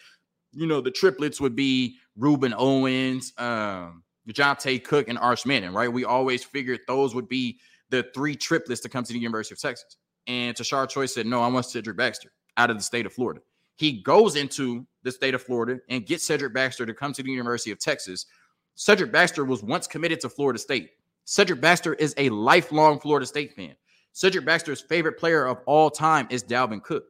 you 0.52 0.66
know, 0.66 0.80
the 0.80 0.90
triplets 0.90 1.40
would 1.40 1.54
be 1.54 1.98
Rueben 2.18 2.54
Owens, 2.56 3.34
um, 3.36 4.02
Johntay 4.32 4.84
Cook, 4.84 5.08
and 5.08 5.18
Arch 5.18 5.46
Manning, 5.46 5.72
right? 5.72 5.92
We 5.92 6.04
always 6.04 6.44
figured 6.44 6.80
those 6.86 7.14
would 7.14 7.28
be 7.28 7.58
the 7.90 8.06
three 8.14 8.36
triplets 8.36 8.80
to 8.82 8.88
come 8.88 9.04
to 9.04 9.12
the 9.12 9.18
University 9.18 9.54
of 9.54 9.60
Texas. 9.60 9.96
And 10.26 10.56
Tashard 10.56 10.90
Choice 10.90 11.14
said, 11.14 11.26
no, 11.26 11.42
I 11.42 11.48
want 11.48 11.66
Cedric 11.66 11.96
Baxter 11.96 12.32
out 12.56 12.70
of 12.70 12.76
the 12.76 12.82
state 12.82 13.06
of 13.06 13.12
Florida. 13.12 13.40
He 13.76 14.02
goes 14.02 14.36
into 14.36 14.86
the 15.02 15.12
state 15.12 15.34
of 15.34 15.42
Florida 15.42 15.80
and 15.88 16.04
gets 16.04 16.26
Cedric 16.26 16.52
Baxter 16.52 16.84
to 16.84 16.92
come 16.92 17.12
to 17.12 17.22
the 17.22 17.30
University 17.30 17.70
of 17.70 17.78
Texas– 17.78 18.26
Cedric 18.78 19.10
Baxter 19.10 19.44
was 19.44 19.60
once 19.64 19.88
committed 19.88 20.20
to 20.20 20.28
Florida 20.28 20.56
State. 20.56 20.90
Cedric 21.24 21.60
Baxter 21.60 21.94
is 21.94 22.14
a 22.16 22.28
lifelong 22.28 23.00
Florida 23.00 23.26
State 23.26 23.52
fan. 23.56 23.74
Cedric 24.12 24.44
Baxter's 24.44 24.80
favorite 24.80 25.18
player 25.18 25.46
of 25.46 25.58
all 25.66 25.90
time 25.90 26.28
is 26.30 26.44
Dalvin 26.44 26.80
Cook. 26.80 27.02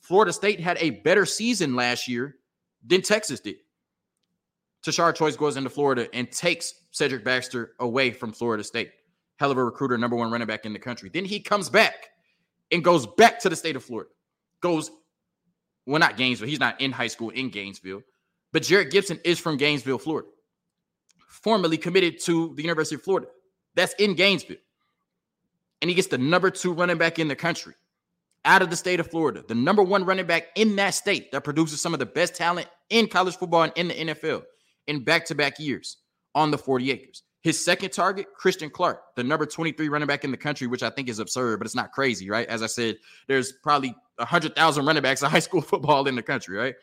Florida 0.00 0.32
State 0.32 0.60
had 0.60 0.78
a 0.80 0.90
better 1.02 1.26
season 1.26 1.76
last 1.76 2.08
year 2.08 2.36
than 2.86 3.02
Texas 3.02 3.38
did. 3.40 3.56
Tashard 4.82 5.16
Choice 5.16 5.36
goes 5.36 5.56
into 5.56 5.70
Florida 5.70 6.08
and 6.14 6.30
takes 6.30 6.74
Cedric 6.90 7.24
Baxter 7.24 7.72
away 7.80 8.10
from 8.10 8.32
Florida 8.32 8.64
State. 8.64 8.90
Hell 9.38 9.50
of 9.50 9.58
a 9.58 9.64
recruiter, 9.64 9.96
number 9.96 10.16
one 10.16 10.30
running 10.30 10.46
back 10.46 10.66
in 10.66 10.72
the 10.72 10.78
country. 10.78 11.10
Then 11.12 11.24
he 11.24 11.40
comes 11.40 11.68
back 11.68 12.08
and 12.70 12.84
goes 12.84 13.06
back 13.06 13.38
to 13.40 13.48
the 13.48 13.56
state 13.56 13.76
of 13.76 13.84
Florida. 13.84 14.10
Goes, 14.60 14.90
well, 15.86 15.98
not 15.98 16.16
Gainesville. 16.16 16.48
He's 16.48 16.60
not 16.60 16.80
in 16.80 16.92
high 16.92 17.06
school 17.06 17.30
in 17.30 17.48
Gainesville, 17.48 18.02
but 18.52 18.62
Jerrick 18.62 18.90
Gibson 18.90 19.18
is 19.24 19.38
from 19.38 19.56
Gainesville, 19.56 19.98
Florida 19.98 20.28
formerly 21.30 21.78
committed 21.78 22.20
to 22.20 22.54
the 22.54 22.62
University 22.62 22.96
of 22.96 23.02
Florida. 23.02 23.28
That's 23.74 23.94
in 23.94 24.14
Gainesville. 24.14 24.56
And 25.80 25.88
he 25.88 25.94
gets 25.94 26.08
the 26.08 26.18
number 26.18 26.50
two 26.50 26.72
running 26.72 26.98
back 26.98 27.18
in 27.18 27.28
the 27.28 27.36
country 27.36 27.74
out 28.44 28.62
of 28.62 28.70
the 28.70 28.76
state 28.76 29.00
of 29.00 29.10
Florida, 29.10 29.44
the 29.46 29.54
number 29.54 29.82
one 29.82 30.04
running 30.04 30.26
back 30.26 30.48
in 30.56 30.76
that 30.76 30.90
state 30.90 31.30
that 31.32 31.44
produces 31.44 31.80
some 31.80 31.92
of 31.92 32.00
the 32.00 32.06
best 32.06 32.34
talent 32.34 32.68
in 32.90 33.06
college 33.06 33.36
football 33.36 33.62
and 33.62 33.72
in 33.76 33.88
the 33.88 34.14
NFL 34.14 34.42
in 34.90 35.02
back 35.04 35.24
to 35.26 35.34
back 35.34 35.58
years 35.58 35.98
on 36.34 36.50
the 36.50 36.58
40 36.58 36.90
acres. 36.90 37.22
His 37.42 37.62
second 37.64 37.90
target, 37.90 38.26
Christian 38.36 38.68
Clark, 38.68 39.00
the 39.16 39.24
number 39.24 39.46
23 39.46 39.88
running 39.88 40.06
back 40.06 40.24
in 40.24 40.30
the 40.30 40.36
country, 40.36 40.66
which 40.66 40.82
I 40.82 40.90
think 40.90 41.08
is 41.08 41.18
absurd, 41.18 41.58
but 41.58 41.66
it's 41.66 41.74
not 41.74 41.92
crazy, 41.92 42.28
right? 42.28 42.46
As 42.48 42.62
I 42.62 42.66
said, 42.66 42.96
there's 43.28 43.52
probably 43.62 43.94
100,000 44.16 44.84
running 44.84 45.02
backs 45.02 45.22
of 45.22 45.30
high 45.32 45.38
school 45.38 45.62
football 45.62 46.06
in 46.06 46.16
the 46.16 46.22
country, 46.22 46.58
right? 46.58 46.74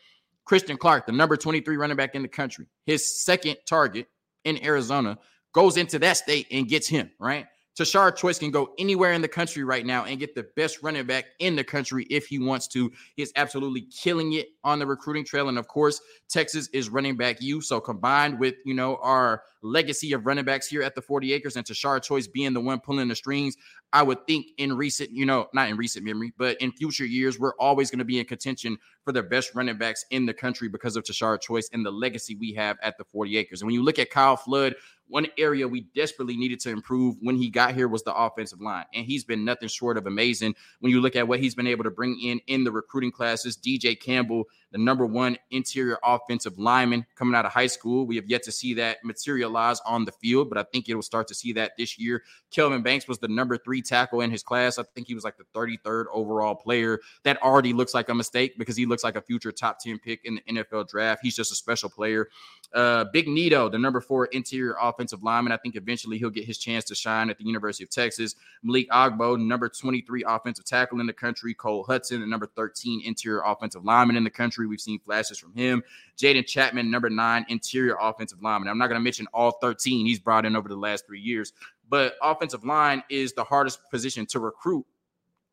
Christian 0.44 0.76
Clark, 0.76 1.06
the 1.06 1.12
number 1.12 1.36
23 1.36 1.76
running 1.76 1.96
back 1.96 2.16
in 2.16 2.22
the 2.22 2.28
country. 2.28 2.66
His 2.86 3.22
second 3.22 3.58
target, 3.66 4.08
in 4.44 4.64
Arizona 4.64 5.18
goes 5.52 5.76
into 5.76 5.98
that 5.98 6.16
state 6.16 6.46
and 6.50 6.68
gets 6.68 6.88
him, 6.88 7.10
right? 7.18 7.46
Tashard 7.76 8.16
Choice 8.16 8.38
can 8.38 8.50
go 8.50 8.74
anywhere 8.76 9.12
in 9.12 9.22
the 9.22 9.28
country 9.28 9.62
right 9.62 9.86
now 9.86 10.04
and 10.04 10.18
get 10.18 10.34
the 10.34 10.46
best 10.56 10.82
running 10.82 11.06
back 11.06 11.26
in 11.38 11.54
the 11.54 11.62
country 11.62 12.06
if 12.10 12.26
he 12.26 12.38
wants 12.38 12.66
to. 12.68 12.90
He's 13.14 13.32
absolutely 13.36 13.82
killing 13.82 14.32
it 14.32 14.48
on 14.68 14.78
the 14.78 14.86
recruiting 14.86 15.24
trail. 15.24 15.48
And 15.48 15.58
of 15.58 15.66
course, 15.66 16.00
Texas 16.28 16.68
is 16.74 16.90
running 16.90 17.16
back 17.16 17.40
you. 17.40 17.62
So 17.62 17.80
combined 17.80 18.38
with, 18.38 18.56
you 18.66 18.74
know, 18.74 18.96
our 18.96 19.42
legacy 19.62 20.12
of 20.12 20.26
running 20.26 20.44
backs 20.44 20.68
here 20.68 20.82
at 20.82 20.94
the 20.94 21.00
40 21.00 21.32
acres 21.32 21.56
and 21.56 21.64
Tashard 21.64 22.02
Choice 22.02 22.26
being 22.26 22.52
the 22.52 22.60
one 22.60 22.78
pulling 22.78 23.08
the 23.08 23.16
strings, 23.16 23.56
I 23.94 24.02
would 24.02 24.26
think 24.26 24.48
in 24.58 24.76
recent, 24.76 25.10
you 25.10 25.24
know, 25.24 25.48
not 25.54 25.70
in 25.70 25.78
recent 25.78 26.04
memory, 26.04 26.34
but 26.36 26.60
in 26.60 26.70
future 26.72 27.06
years, 27.06 27.38
we're 27.38 27.54
always 27.58 27.90
going 27.90 28.00
to 28.00 28.04
be 28.04 28.18
in 28.18 28.26
contention 28.26 28.76
for 29.04 29.12
the 29.12 29.22
best 29.22 29.54
running 29.54 29.78
backs 29.78 30.04
in 30.10 30.26
the 30.26 30.34
country 30.34 30.68
because 30.68 30.96
of 30.96 31.04
Tashard 31.04 31.40
Choice 31.40 31.70
and 31.72 31.84
the 31.84 31.90
legacy 31.90 32.34
we 32.34 32.52
have 32.52 32.76
at 32.82 32.98
the 32.98 33.04
40 33.04 33.38
acres. 33.38 33.62
And 33.62 33.66
when 33.66 33.74
you 33.74 33.82
look 33.82 33.98
at 33.98 34.10
Kyle 34.10 34.36
Flood, 34.36 34.74
one 35.08 35.26
area 35.38 35.66
we 35.66 35.86
desperately 35.94 36.36
needed 36.36 36.60
to 36.60 36.70
improve 36.70 37.16
when 37.20 37.36
he 37.36 37.48
got 37.48 37.74
here 37.74 37.88
was 37.88 38.02
the 38.02 38.14
offensive 38.14 38.60
line. 38.60 38.84
And 38.94 39.06
he's 39.06 39.24
been 39.24 39.44
nothing 39.44 39.68
short 39.68 39.96
of 39.96 40.06
amazing 40.06 40.54
when 40.80 40.92
you 40.92 41.00
look 41.00 41.16
at 41.16 41.26
what 41.26 41.40
he's 41.40 41.54
been 41.54 41.66
able 41.66 41.84
to 41.84 41.90
bring 41.90 42.20
in 42.20 42.40
in 42.46 42.64
the 42.64 42.72
recruiting 42.72 43.10
classes. 43.10 43.56
DJ 43.56 43.98
Campbell, 43.98 44.44
the 44.70 44.78
number 44.78 45.06
one 45.06 45.36
interior 45.50 45.98
offensive 46.04 46.58
lineman 46.58 47.06
coming 47.14 47.34
out 47.34 47.46
of 47.46 47.52
high 47.52 47.66
school. 47.66 48.06
We 48.06 48.16
have 48.16 48.26
yet 48.26 48.42
to 48.44 48.52
see 48.52 48.74
that 48.74 48.98
materialize 49.04 49.80
on 49.86 50.04
the 50.04 50.12
field, 50.12 50.48
but 50.48 50.58
I 50.58 50.64
think 50.64 50.88
it 50.88 50.94
will 50.94 51.02
start 51.02 51.28
to 51.28 51.34
see 51.34 51.52
that 51.54 51.72
this 51.78 51.98
year. 51.98 52.22
Kelvin 52.50 52.82
Banks 52.82 53.08
was 53.08 53.18
the 53.18 53.28
number 53.28 53.56
three 53.56 53.82
tackle 53.82 54.20
in 54.20 54.30
his 54.30 54.42
class. 54.42 54.78
I 54.78 54.82
think 54.94 55.06
he 55.06 55.14
was 55.14 55.24
like 55.24 55.36
the 55.36 55.44
33rd 55.54 56.06
overall 56.12 56.54
player. 56.54 57.00
That 57.22 57.40
already 57.42 57.72
looks 57.72 57.94
like 57.94 58.08
a 58.08 58.14
mistake 58.14 58.58
because 58.58 58.76
he 58.76 58.86
looks 58.86 59.04
like 59.04 59.16
a 59.16 59.22
future 59.22 59.52
top 59.52 59.78
10 59.80 59.98
pick 59.98 60.24
in 60.24 60.36
the 60.36 60.52
NFL 60.52 60.88
draft. 60.88 61.20
He's 61.22 61.36
just 61.36 61.52
a 61.52 61.56
special 61.56 61.88
player. 61.88 62.28
Uh, 62.74 63.04
Big 63.12 63.28
Neto, 63.28 63.68
the 63.68 63.78
number 63.78 64.00
four 64.00 64.26
interior 64.26 64.76
offensive 64.80 65.22
lineman. 65.22 65.52
I 65.52 65.56
think 65.56 65.76
eventually 65.76 66.18
he'll 66.18 66.30
get 66.30 66.44
his 66.44 66.58
chance 66.58 66.84
to 66.86 66.94
shine 66.94 67.30
at 67.30 67.38
the 67.38 67.44
University 67.44 67.84
of 67.84 67.90
Texas. 67.90 68.34
Malik 68.62 68.88
Agbo, 68.90 69.40
number 69.40 69.68
23 69.68 70.24
offensive 70.26 70.64
tackle 70.64 71.00
in 71.00 71.06
the 71.06 71.12
country. 71.12 71.54
Cole 71.54 71.84
Hudson, 71.84 72.20
the 72.20 72.26
number 72.26 72.46
13 72.46 73.02
interior 73.04 73.42
offensive 73.44 73.84
lineman 73.84 74.16
in 74.16 74.24
the 74.24 74.30
country. 74.30 74.57
We've 74.66 74.80
seen 74.80 74.98
flashes 74.98 75.38
from 75.38 75.54
him. 75.54 75.82
Jaydon 76.16 76.44
Chatman, 76.44 76.88
number 76.88 77.10
nine 77.10 77.46
interior 77.48 77.96
offensive 78.00 78.42
lineman. 78.42 78.68
I'm 78.68 78.78
not 78.78 78.88
going 78.88 79.00
to 79.00 79.04
mention 79.04 79.26
all 79.32 79.52
13 79.60 80.06
he's 80.06 80.18
brought 80.18 80.44
in 80.44 80.56
over 80.56 80.68
the 80.68 80.76
last 80.76 81.06
three 81.06 81.20
years, 81.20 81.52
but 81.88 82.14
offensive 82.22 82.64
line 82.64 83.02
is 83.08 83.32
the 83.32 83.44
hardest 83.44 83.80
position 83.90 84.26
to 84.26 84.40
recruit 84.40 84.84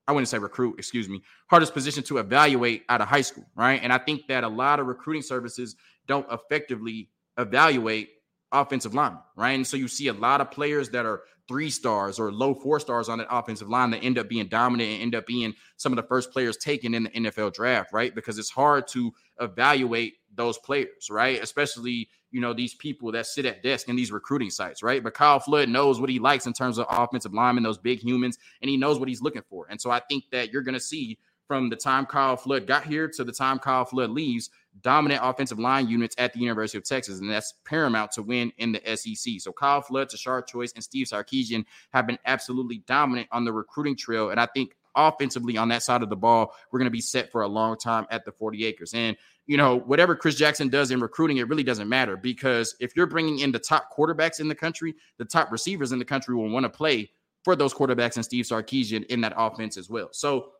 I 0.08 0.12
wouldn't 0.12 0.28
say 0.28 0.38
recruit, 0.38 0.76
excuse 0.78 1.10
me, 1.10 1.24
hardest 1.48 1.74
position 1.74 2.04
to 2.04 2.20
evaluate 2.20 2.84
out 2.90 3.02
of 3.02 3.08
high 3.08 3.22
school, 3.22 3.46
right? 3.56 3.80
And 3.82 3.92
I 3.92 3.98
think 3.98 4.28
that 4.28 4.44
a 4.44 4.48
lot 4.48 4.80
of 4.80 4.86
recruiting 4.86 5.24
services 5.24 5.76
don't 6.08 6.32
effectively 6.32 7.10
evaluate 7.38 8.10
offensive 8.52 8.94
line, 8.94 9.18
right? 9.36 9.54
And 9.54 9.66
so 9.66 9.78
you 9.78 9.88
see 9.88 10.08
a 10.08 10.14
lot 10.14 10.42
of 10.42 10.52
players 10.52 10.90
that 10.92 11.06
are 11.06 11.24
three 11.48 11.70
stars 11.70 12.20
or 12.20 12.32
low 12.32 12.54
four 12.54 12.80
stars 12.80 13.10
on 13.10 13.20
that 13.20 13.28
offensive 13.30 13.70
line 13.70 13.92
that 13.92 14.00
end 14.00 14.18
up 14.18 14.28
being 14.28 14.48
dominant 14.48 14.90
and 14.90 15.02
end 15.02 15.16
up 15.16 15.26
being 15.28 15.54
some 15.78 15.92
of 15.92 15.98
the 15.98 16.08
first 16.08 16.32
players 16.32 16.58
taken 16.58 16.94
in 16.94 17.04
the 17.04 17.10
NFL 17.10 17.54
draft, 17.54 17.94
right? 17.94 18.14
Because 18.16 18.38
it's 18.38 18.50
hard 18.50 18.88
to 18.90 19.14
evaluate 19.40 20.16
those 20.34 20.58
players, 20.58 21.10
right? 21.10 21.42
Especially, 21.42 22.10
you 22.32 22.42
know, 22.42 22.54
these 22.54 22.74
people 22.76 23.12
that 23.12 23.26
sit 23.26 23.46
at 23.46 23.64
desk 23.64 23.88
in 23.90 23.96
these 23.96 24.12
recruiting 24.12 24.50
sites, 24.50 24.84
right? 24.84 25.04
But 25.04 25.14
Kyle 25.14 25.40
Flood 25.40 25.70
knows 25.70 26.02
what 26.02 26.10
he 26.10 26.20
likes 26.20 26.46
in 26.46 26.54
terms 26.54 26.78
of 26.78 26.88
offensive 26.90 27.34
linemen, 27.34 27.64
those 27.64 27.78
big 27.78 28.00
humans, 28.00 28.38
and 28.62 28.70
he 28.70 28.78
knows 28.78 29.00
what 29.00 29.08
he's 29.08 29.22
looking 29.22 29.44
for. 29.50 29.68
And 29.70 29.80
so 29.80 29.92
I 29.92 30.00
think 30.00 30.26
that 30.32 30.52
you're 30.52 30.64
going 30.64 30.74
to 30.74 30.80
see 30.80 31.18
from 31.48 31.70
the 31.70 31.76
time 31.76 32.06
Kyle 32.06 32.36
Flood 32.36 32.68
got 32.68 32.86
here 32.86 33.08
to 33.08 33.24
the 33.24 33.32
time 33.32 33.60
Kyle 33.60 33.86
Flood 33.86 34.10
leaves, 34.10 34.50
dominant 34.82 35.22
offensive 35.24 35.60
line 35.60 35.88
units 35.88 36.16
at 36.18 36.34
the 36.34 36.40
University 36.40 36.78
of 36.78 36.84
Texas, 36.84 37.20
and 37.20 37.30
that's 37.30 37.54
paramount 37.66 38.12
to 38.14 38.22
win 38.22 38.52
in 38.58 38.72
the 38.72 38.96
SEC. 38.96 39.34
So 39.40 39.52
Kyle 39.52 39.82
Flood, 39.82 40.10
Tashard 40.10 40.48
Choice, 40.48 40.74
and 40.74 40.84
Steve 40.84 41.08
Sarkisian 41.08 41.66
have 41.94 42.08
been 42.08 42.20
absolutely 42.26 42.80
dominant 42.88 43.28
on 43.32 43.46
the 43.46 43.54
recruiting 43.54 43.96
trail, 43.96 44.30
and 44.30 44.40
I 44.40 44.48
think 44.48 44.76
offensively 44.96 45.58
on 45.58 45.68
that 45.70 45.84
side 45.84 46.04
of 46.04 46.10
the 46.10 46.16
ball, 46.16 46.54
we're 46.72 46.80
going 46.80 46.88
to 46.88 46.92
be 46.92 47.02
set 47.02 47.32
for 47.32 47.42
a 47.42 47.48
long 47.48 47.78
time 47.78 48.06
at 48.10 48.24
the 48.24 48.32
40 48.32 48.66
acres. 48.66 48.94
And 48.94 49.18
you 49.48 49.58
know, 49.58 49.78
whatever 49.78 50.16
Chris 50.16 50.36
Jackson 50.36 50.70
does 50.70 50.92
in 50.92 51.00
recruiting, 51.00 51.38
it 51.38 51.48
really 51.48 51.64
doesn't 51.64 51.88
matter 51.88 52.18
because 52.18 52.76
if 52.80 52.96
you're 52.96 53.06
bringing 53.06 53.40
in 53.40 53.52
the 53.52 53.60
top 53.60 53.90
quarterbacks 53.96 54.40
in 54.40 54.48
the 54.48 54.56
country, 54.56 54.96
the 55.18 55.26
top 55.26 55.52
receivers 55.52 55.92
in 55.92 56.00
the 56.00 56.06
country 56.06 56.36
will 56.36 56.50
want 56.50 56.64
to 56.64 56.70
play 56.70 57.12
for 57.44 57.56
those 57.56 57.74
quarterbacks 57.74 58.16
and 58.16 58.26
Steve 58.26 58.46
Sarkisian 58.46 59.06
in 59.06 59.22
that 59.22 59.34
offense 59.38 59.78
as 59.78 59.90
well. 59.90 60.10
So 60.12 60.52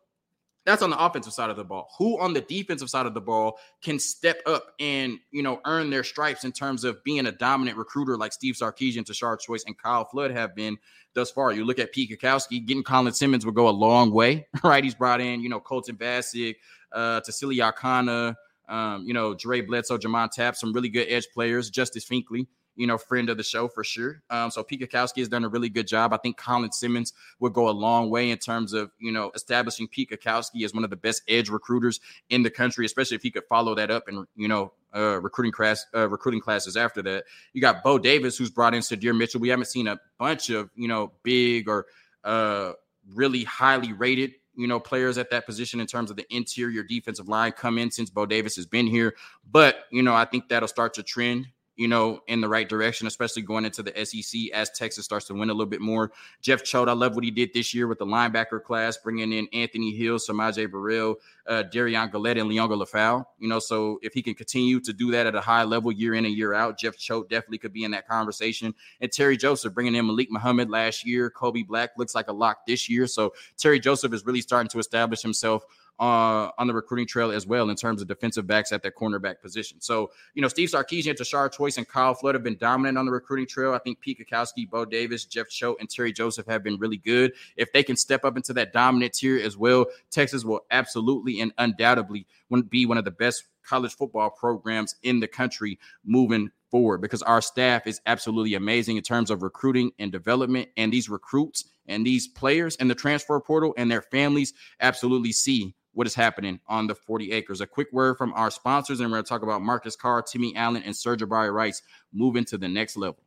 that's 0.66 0.82
on 0.82 0.90
the 0.90 1.02
offensive 1.02 1.32
side 1.32 1.48
of 1.48 1.56
the 1.56 1.64
ball. 1.64 1.88
Who 1.96 2.20
on 2.20 2.34
the 2.34 2.40
defensive 2.40 2.90
side 2.90 3.06
of 3.06 3.14
the 3.14 3.20
ball 3.20 3.58
can 3.80 4.00
step 4.00 4.40
up 4.46 4.74
and 4.80 5.18
you 5.30 5.42
know 5.42 5.60
earn 5.64 5.88
their 5.88 6.04
stripes 6.04 6.44
in 6.44 6.52
terms 6.52 6.82
of 6.84 7.02
being 7.04 7.24
a 7.24 7.32
dominant 7.32 7.78
recruiter 7.78 8.18
like 8.18 8.32
Steve 8.32 8.56
Sarkisian, 8.56 9.06
Tashard 9.06 9.38
Choice, 9.40 9.64
and 9.66 9.78
Kyle 9.78 10.04
Flood 10.04 10.32
have 10.32 10.54
been 10.56 10.76
thus 11.14 11.30
far. 11.30 11.52
You 11.52 11.64
look 11.64 11.78
at 11.78 11.92
Pete 11.92 12.10
Kwiatkowski, 12.10 12.66
getting 12.66 12.82
Colin 12.82 13.12
Simmons 13.12 13.46
would 13.46 13.54
go 13.54 13.68
a 13.68 13.70
long 13.70 14.10
way, 14.10 14.48
right? 14.64 14.82
He's 14.82 14.96
brought 14.96 15.20
in 15.20 15.40
you 15.40 15.48
know 15.48 15.60
Colton 15.60 15.96
Vasek, 15.96 16.56
uh, 16.92 17.20
Tausili 17.20 17.58
Akana, 17.58 18.34
um, 18.68 19.06
you 19.06 19.14
know 19.14 19.34
Dre 19.34 19.60
Bledsoe, 19.60 19.98
Jamon 19.98 20.30
Tapp, 20.32 20.56
some 20.56 20.72
really 20.72 20.88
good 20.88 21.06
edge 21.08 21.28
players, 21.32 21.70
Justice 21.70 22.04
Finkley 22.04 22.48
you 22.76 22.86
know, 22.86 22.98
friend 22.98 23.30
of 23.30 23.36
the 23.36 23.42
show 23.42 23.68
for 23.68 23.82
sure. 23.82 24.22
Um, 24.30 24.50
so 24.50 24.62
Pete 24.62 24.80
Kwiatkowski 24.80 25.18
has 25.18 25.28
done 25.28 25.44
a 25.44 25.48
really 25.48 25.68
good 25.68 25.86
job. 25.86 26.12
I 26.12 26.18
think 26.18 26.36
Colin 26.36 26.70
Simmons 26.70 27.12
would 27.40 27.52
go 27.52 27.68
a 27.68 27.70
long 27.70 28.10
way 28.10 28.30
in 28.30 28.38
terms 28.38 28.72
of, 28.72 28.90
you 28.98 29.10
know, 29.10 29.32
establishing 29.34 29.88
Pete 29.88 30.10
Kwiatkowski 30.10 30.64
as 30.64 30.74
one 30.74 30.84
of 30.84 30.90
the 30.90 30.96
best 30.96 31.22
edge 31.28 31.48
recruiters 31.48 32.00
in 32.28 32.42
the 32.42 32.50
country, 32.50 32.84
especially 32.84 33.16
if 33.16 33.22
he 33.22 33.30
could 33.30 33.44
follow 33.48 33.74
that 33.74 33.90
up 33.90 34.08
and, 34.08 34.26
you 34.36 34.46
know, 34.46 34.72
uh, 34.94 35.20
recruiting 35.20 35.52
class, 35.52 35.84
uh, 35.94 36.08
recruiting 36.08 36.40
classes 36.40 36.76
after 36.76 37.02
that. 37.02 37.24
You 37.52 37.60
got 37.60 37.82
Bo 37.82 37.98
Davis, 37.98 38.36
who's 38.36 38.50
brought 38.50 38.74
in 38.74 38.80
Sydir 38.80 39.16
Mitchell. 39.16 39.40
We 39.40 39.48
haven't 39.48 39.66
seen 39.66 39.88
a 39.88 39.98
bunch 40.18 40.50
of, 40.50 40.70
you 40.74 40.88
know, 40.88 41.12
big 41.22 41.68
or 41.68 41.86
uh, 42.24 42.72
really 43.14 43.44
highly 43.44 43.92
rated 43.92 44.32
you 44.56 44.66
know, 44.66 44.80
players 44.80 45.18
at 45.18 45.30
that 45.30 45.46
position 45.46 45.80
in 45.80 45.86
terms 45.86 46.10
of 46.10 46.16
the 46.16 46.24
interior 46.34 46.82
defensive 46.82 47.28
line 47.28 47.52
come 47.52 47.78
in 47.78 47.90
since 47.90 48.08
Bo 48.10 48.24
Davis 48.26 48.56
has 48.56 48.66
been 48.66 48.86
here. 48.86 49.14
But, 49.50 49.84
you 49.92 50.02
know, 50.02 50.14
I 50.14 50.24
think 50.24 50.48
that'll 50.48 50.66
start 50.66 50.94
to 50.94 51.02
trend 51.02 51.48
you 51.76 51.88
know, 51.88 52.20
in 52.26 52.40
the 52.40 52.48
right 52.48 52.68
direction, 52.68 53.06
especially 53.06 53.42
going 53.42 53.64
into 53.64 53.82
the 53.82 53.92
SEC 54.04 54.50
as 54.52 54.70
Texas 54.70 55.04
starts 55.04 55.26
to 55.26 55.34
win 55.34 55.50
a 55.50 55.52
little 55.52 55.66
bit 55.66 55.80
more. 55.80 56.10
Jeff 56.40 56.64
Choate, 56.64 56.88
I 56.88 56.92
love 56.92 57.14
what 57.14 57.24
he 57.24 57.30
did 57.30 57.52
this 57.52 57.74
year 57.74 57.86
with 57.86 57.98
the 57.98 58.06
linebacker 58.06 58.62
class, 58.62 58.96
bringing 58.96 59.32
in 59.32 59.46
Anthony 59.52 59.94
Hill, 59.94 60.16
S'Maje 60.16 60.70
Burrell, 60.70 61.16
uh, 61.46 61.64
Derion 61.72 62.10
Gullette, 62.10 62.40
and 62.40 62.50
Liona 62.50 62.82
Lefau. 62.82 63.24
You 63.38 63.48
know, 63.48 63.58
so 63.58 63.98
if 64.02 64.14
he 64.14 64.22
can 64.22 64.34
continue 64.34 64.80
to 64.80 64.92
do 64.92 65.10
that 65.10 65.26
at 65.26 65.34
a 65.34 65.40
high 65.40 65.64
level 65.64 65.92
year 65.92 66.14
in 66.14 66.24
and 66.24 66.34
year 66.34 66.54
out, 66.54 66.78
Jeff 66.78 66.96
Choate 66.96 67.28
definitely 67.28 67.58
could 67.58 67.72
be 67.72 67.84
in 67.84 67.90
that 67.90 68.08
conversation. 68.08 68.74
And 69.00 69.12
Terry 69.12 69.36
Joseph 69.36 69.74
bringing 69.74 69.94
in 69.94 70.06
Malik 70.06 70.30
Muhammad 70.30 70.70
last 70.70 71.06
year. 71.06 71.28
Kobe 71.30 71.62
Black 71.62 71.90
looks 71.98 72.14
like 72.14 72.28
a 72.28 72.32
lock 72.32 72.66
this 72.66 72.88
year. 72.88 73.06
So 73.06 73.34
Terry 73.58 73.78
Joseph 73.78 74.12
is 74.12 74.24
really 74.24 74.40
starting 74.40 74.70
to 74.70 74.78
establish 74.78 75.20
himself 75.22 75.64
uh, 75.98 76.50
on 76.58 76.66
the 76.66 76.74
recruiting 76.74 77.06
trail 77.06 77.30
as 77.30 77.46
well 77.46 77.70
in 77.70 77.76
terms 77.76 78.02
of 78.02 78.08
defensive 78.08 78.46
backs 78.46 78.72
at 78.72 78.82
that 78.82 78.94
cornerback 78.94 79.40
position. 79.40 79.80
So, 79.80 80.10
you 80.34 80.42
know, 80.42 80.48
Steve 80.48 80.68
Sarkisian, 80.68 81.16
Tashard 81.16 81.52
Choice, 81.52 81.78
and 81.78 81.88
Kyle 81.88 82.14
Flood 82.14 82.34
have 82.34 82.44
been 82.44 82.58
dominant 82.58 82.98
on 82.98 83.06
the 83.06 83.12
recruiting 83.12 83.46
trail. 83.46 83.72
I 83.72 83.78
think 83.78 84.00
Pete 84.00 84.18
Kwiatkowski, 84.18 84.68
Bo 84.68 84.84
Davis, 84.84 85.24
Jeff 85.24 85.48
Choate, 85.48 85.78
and 85.80 85.88
Terry 85.88 86.12
Joseph 86.12 86.46
have 86.46 86.62
been 86.62 86.78
really 86.78 86.98
good. 86.98 87.32
If 87.56 87.72
they 87.72 87.82
can 87.82 87.96
step 87.96 88.24
up 88.24 88.36
into 88.36 88.52
that 88.54 88.72
dominant 88.72 89.14
tier 89.14 89.38
as 89.38 89.56
well, 89.56 89.86
Texas 90.10 90.44
will 90.44 90.60
absolutely 90.70 91.40
and 91.40 91.52
undoubtedly 91.58 92.26
be 92.68 92.86
one 92.86 92.98
of 92.98 93.04
the 93.04 93.10
best 93.10 93.44
college 93.66 93.96
football 93.96 94.30
programs 94.30 94.94
in 95.02 95.20
the 95.20 95.26
country 95.26 95.78
moving 96.04 96.50
forward 96.70 97.00
because 97.00 97.22
our 97.22 97.40
staff 97.40 97.86
is 97.86 98.00
absolutely 98.06 98.54
amazing 98.54 98.96
in 98.96 99.02
terms 99.02 99.30
of 99.30 99.42
recruiting 99.42 99.90
and 99.98 100.12
development. 100.12 100.68
And 100.76 100.92
these 100.92 101.08
recruits 101.08 101.64
and 101.86 102.06
these 102.06 102.28
players 102.28 102.76
and 102.76 102.90
the 102.90 102.94
transfer 102.94 103.38
portal 103.40 103.74
and 103.76 103.90
their 103.90 104.02
families 104.02 104.52
absolutely 104.80 105.32
see 105.32 105.74
what 105.96 106.06
is 106.06 106.14
happening 106.14 106.60
on 106.68 106.86
the 106.86 106.94
40 106.94 107.32
acres. 107.32 107.62
A 107.62 107.66
quick 107.66 107.90
word 107.90 108.18
from 108.18 108.34
our 108.34 108.50
sponsors, 108.50 109.00
and 109.00 109.10
we're 109.10 109.16
going 109.16 109.24
to 109.24 109.28
talk 109.30 109.42
about 109.42 109.62
Marcus 109.62 109.96
Carr, 109.96 110.20
Timmy 110.20 110.54
Allen, 110.54 110.82
and 110.82 110.94
Sir'Jabari 110.94 111.50
Rice 111.50 111.80
moving 112.12 112.44
to 112.44 112.58
the 112.58 112.68
next 112.68 112.98
level. 112.98 113.22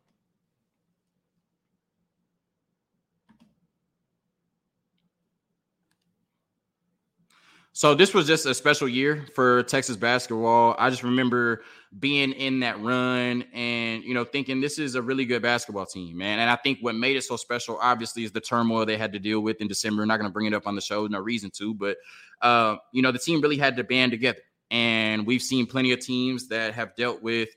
So 7.73 7.95
this 7.95 8.13
was 8.13 8.27
just 8.27 8.45
a 8.45 8.53
special 8.53 8.87
year 8.87 9.25
for 9.33 9.63
Texas 9.63 9.97
basketball. 9.97 10.75
I 10.77 10.91
just 10.91 11.01
remember 11.01 11.63
being 11.97 12.33
in 12.33 12.59
that 12.59 12.79
run 12.81 13.43
and 13.51 14.03
you 14.03 14.13
know 14.13 14.23
thinking 14.23 14.61
this 14.61 14.77
is 14.77 14.93
a 14.93 15.01
really 15.01 15.25
good 15.25 15.41
basketball 15.41 15.85
team, 15.85 16.17
man. 16.17 16.39
And 16.39 16.49
I 16.49 16.55
think 16.55 16.79
what 16.81 16.95
made 16.95 17.17
it 17.17 17.23
so 17.23 17.35
special, 17.35 17.79
obviously, 17.81 18.23
is 18.23 18.31
the 18.31 18.41
turmoil 18.41 18.85
they 18.85 18.97
had 18.97 19.13
to 19.13 19.19
deal 19.19 19.41
with 19.41 19.59
in 19.59 19.67
December. 19.67 20.03
I'm 20.03 20.07
not 20.07 20.17
going 20.17 20.29
to 20.29 20.33
bring 20.33 20.45
it 20.45 20.53
up 20.53 20.67
on 20.67 20.75
the 20.75 20.81
show, 20.81 21.07
no 21.07 21.19
reason 21.19 21.49
to, 21.55 21.73
but 21.73 21.97
uh, 22.41 22.77
you 22.91 23.01
know 23.01 23.11
the 23.11 23.19
team 23.19 23.41
really 23.41 23.57
had 23.57 23.75
to 23.77 23.83
band 23.83 24.11
together. 24.11 24.39
And 24.71 25.25
we've 25.25 25.41
seen 25.41 25.65
plenty 25.65 25.91
of 25.93 25.99
teams 25.99 26.47
that 26.49 26.75
have 26.75 26.95
dealt 26.95 27.23
with 27.23 27.49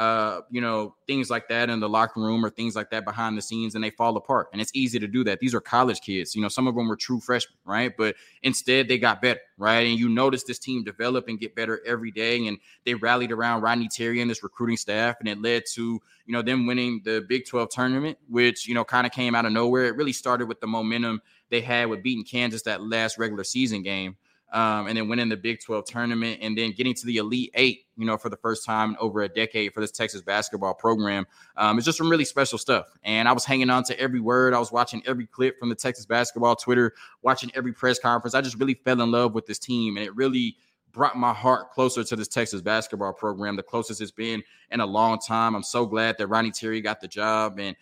uh, 0.00 0.40
you 0.50 0.62
know, 0.62 0.94
things 1.06 1.28
like 1.28 1.46
that 1.46 1.68
in 1.68 1.78
the 1.78 1.88
locker 1.88 2.20
room 2.20 2.42
or 2.42 2.48
things 2.48 2.74
like 2.74 2.88
that 2.88 3.04
behind 3.04 3.36
the 3.36 3.42
scenes 3.42 3.74
and 3.74 3.84
they 3.84 3.90
fall 3.90 4.16
apart. 4.16 4.48
And 4.50 4.58
it's 4.58 4.70
easy 4.72 4.98
to 4.98 5.06
do 5.06 5.22
that. 5.24 5.40
These 5.40 5.54
are 5.54 5.60
college 5.60 6.00
kids. 6.00 6.34
You 6.34 6.40
know, 6.40 6.48
some 6.48 6.66
of 6.66 6.74
them 6.74 6.88
were 6.88 6.96
true 6.96 7.20
freshmen, 7.20 7.58
right? 7.66 7.94
But 7.94 8.16
instead 8.42 8.88
they 8.88 8.98
got 8.98 9.20
better, 9.20 9.40
right? 9.58 9.86
And 9.86 9.98
you 9.98 10.08
notice 10.08 10.42
this 10.42 10.58
team 10.58 10.84
develop 10.84 11.28
and 11.28 11.38
get 11.38 11.54
better 11.54 11.82
every 11.86 12.10
day. 12.10 12.46
And 12.46 12.56
they 12.86 12.94
rallied 12.94 13.30
around 13.30 13.60
Rodney 13.60 13.88
Terry 13.88 14.22
and 14.22 14.30
this 14.30 14.42
recruiting 14.42 14.78
staff. 14.78 15.16
And 15.20 15.28
it 15.28 15.42
led 15.42 15.64
to, 15.74 16.00
you 16.24 16.32
know, 16.32 16.40
them 16.40 16.66
winning 16.66 17.02
the 17.04 17.22
Big 17.28 17.44
12 17.44 17.68
tournament, 17.68 18.16
which, 18.26 18.66
you 18.66 18.72
know, 18.72 18.84
kind 18.84 19.06
of 19.06 19.12
came 19.12 19.34
out 19.34 19.44
of 19.44 19.52
nowhere. 19.52 19.84
It 19.84 19.96
really 19.96 20.14
started 20.14 20.48
with 20.48 20.60
the 20.60 20.66
momentum 20.66 21.20
they 21.50 21.60
had 21.60 21.90
with 21.90 22.02
beating 22.02 22.24
Kansas 22.24 22.62
that 22.62 22.82
last 22.82 23.18
regular 23.18 23.44
season 23.44 23.82
game 23.82 24.16
um, 24.52 24.86
and 24.86 24.96
then 24.96 25.08
winning 25.08 25.28
the 25.28 25.36
Big 25.36 25.60
12 25.62 25.84
tournament 25.84 26.38
and 26.42 26.56
then 26.56 26.72
getting 26.72 26.94
to 26.94 27.06
the 27.06 27.18
Elite 27.18 27.50
Eight, 27.54 27.86
you 27.96 28.04
know, 28.04 28.16
for 28.16 28.28
the 28.28 28.36
first 28.36 28.64
time 28.64 28.90
in 28.90 28.96
over 28.98 29.22
a 29.22 29.28
decade 29.28 29.72
for 29.72 29.80
this 29.80 29.90
Texas 29.90 30.22
basketball 30.22 30.74
program. 30.74 31.26
Um, 31.56 31.78
it's 31.78 31.84
just 31.84 31.98
some 31.98 32.10
really 32.10 32.24
special 32.24 32.58
stuff. 32.58 32.86
And 33.04 33.28
I 33.28 33.32
was 33.32 33.44
hanging 33.44 33.70
on 33.70 33.84
to 33.84 33.98
every 33.98 34.20
word. 34.20 34.54
I 34.54 34.58
was 34.58 34.72
watching 34.72 35.02
every 35.06 35.26
clip 35.26 35.58
from 35.58 35.68
the 35.68 35.74
Texas 35.74 36.06
basketball 36.06 36.56
Twitter, 36.56 36.94
watching 37.22 37.50
every 37.54 37.72
press 37.72 37.98
conference. 37.98 38.34
I 38.34 38.40
just 38.40 38.58
really 38.58 38.74
fell 38.74 39.00
in 39.00 39.10
love 39.10 39.34
with 39.34 39.46
this 39.46 39.58
team. 39.58 39.96
And 39.96 40.04
it 40.04 40.14
really 40.16 40.56
brought 40.92 41.16
my 41.16 41.32
heart 41.32 41.70
closer 41.70 42.02
to 42.02 42.16
this 42.16 42.28
Texas 42.28 42.60
basketball 42.60 43.12
program, 43.12 43.56
the 43.56 43.62
closest 43.62 44.00
it's 44.00 44.10
been 44.10 44.42
in 44.70 44.80
a 44.80 44.86
long 44.86 45.18
time. 45.18 45.54
I'm 45.54 45.62
so 45.62 45.86
glad 45.86 46.16
that 46.18 46.26
Rodney 46.26 46.50
Terry 46.50 46.80
got 46.80 47.00
the 47.00 47.08
job. 47.08 47.58
And 47.58 47.76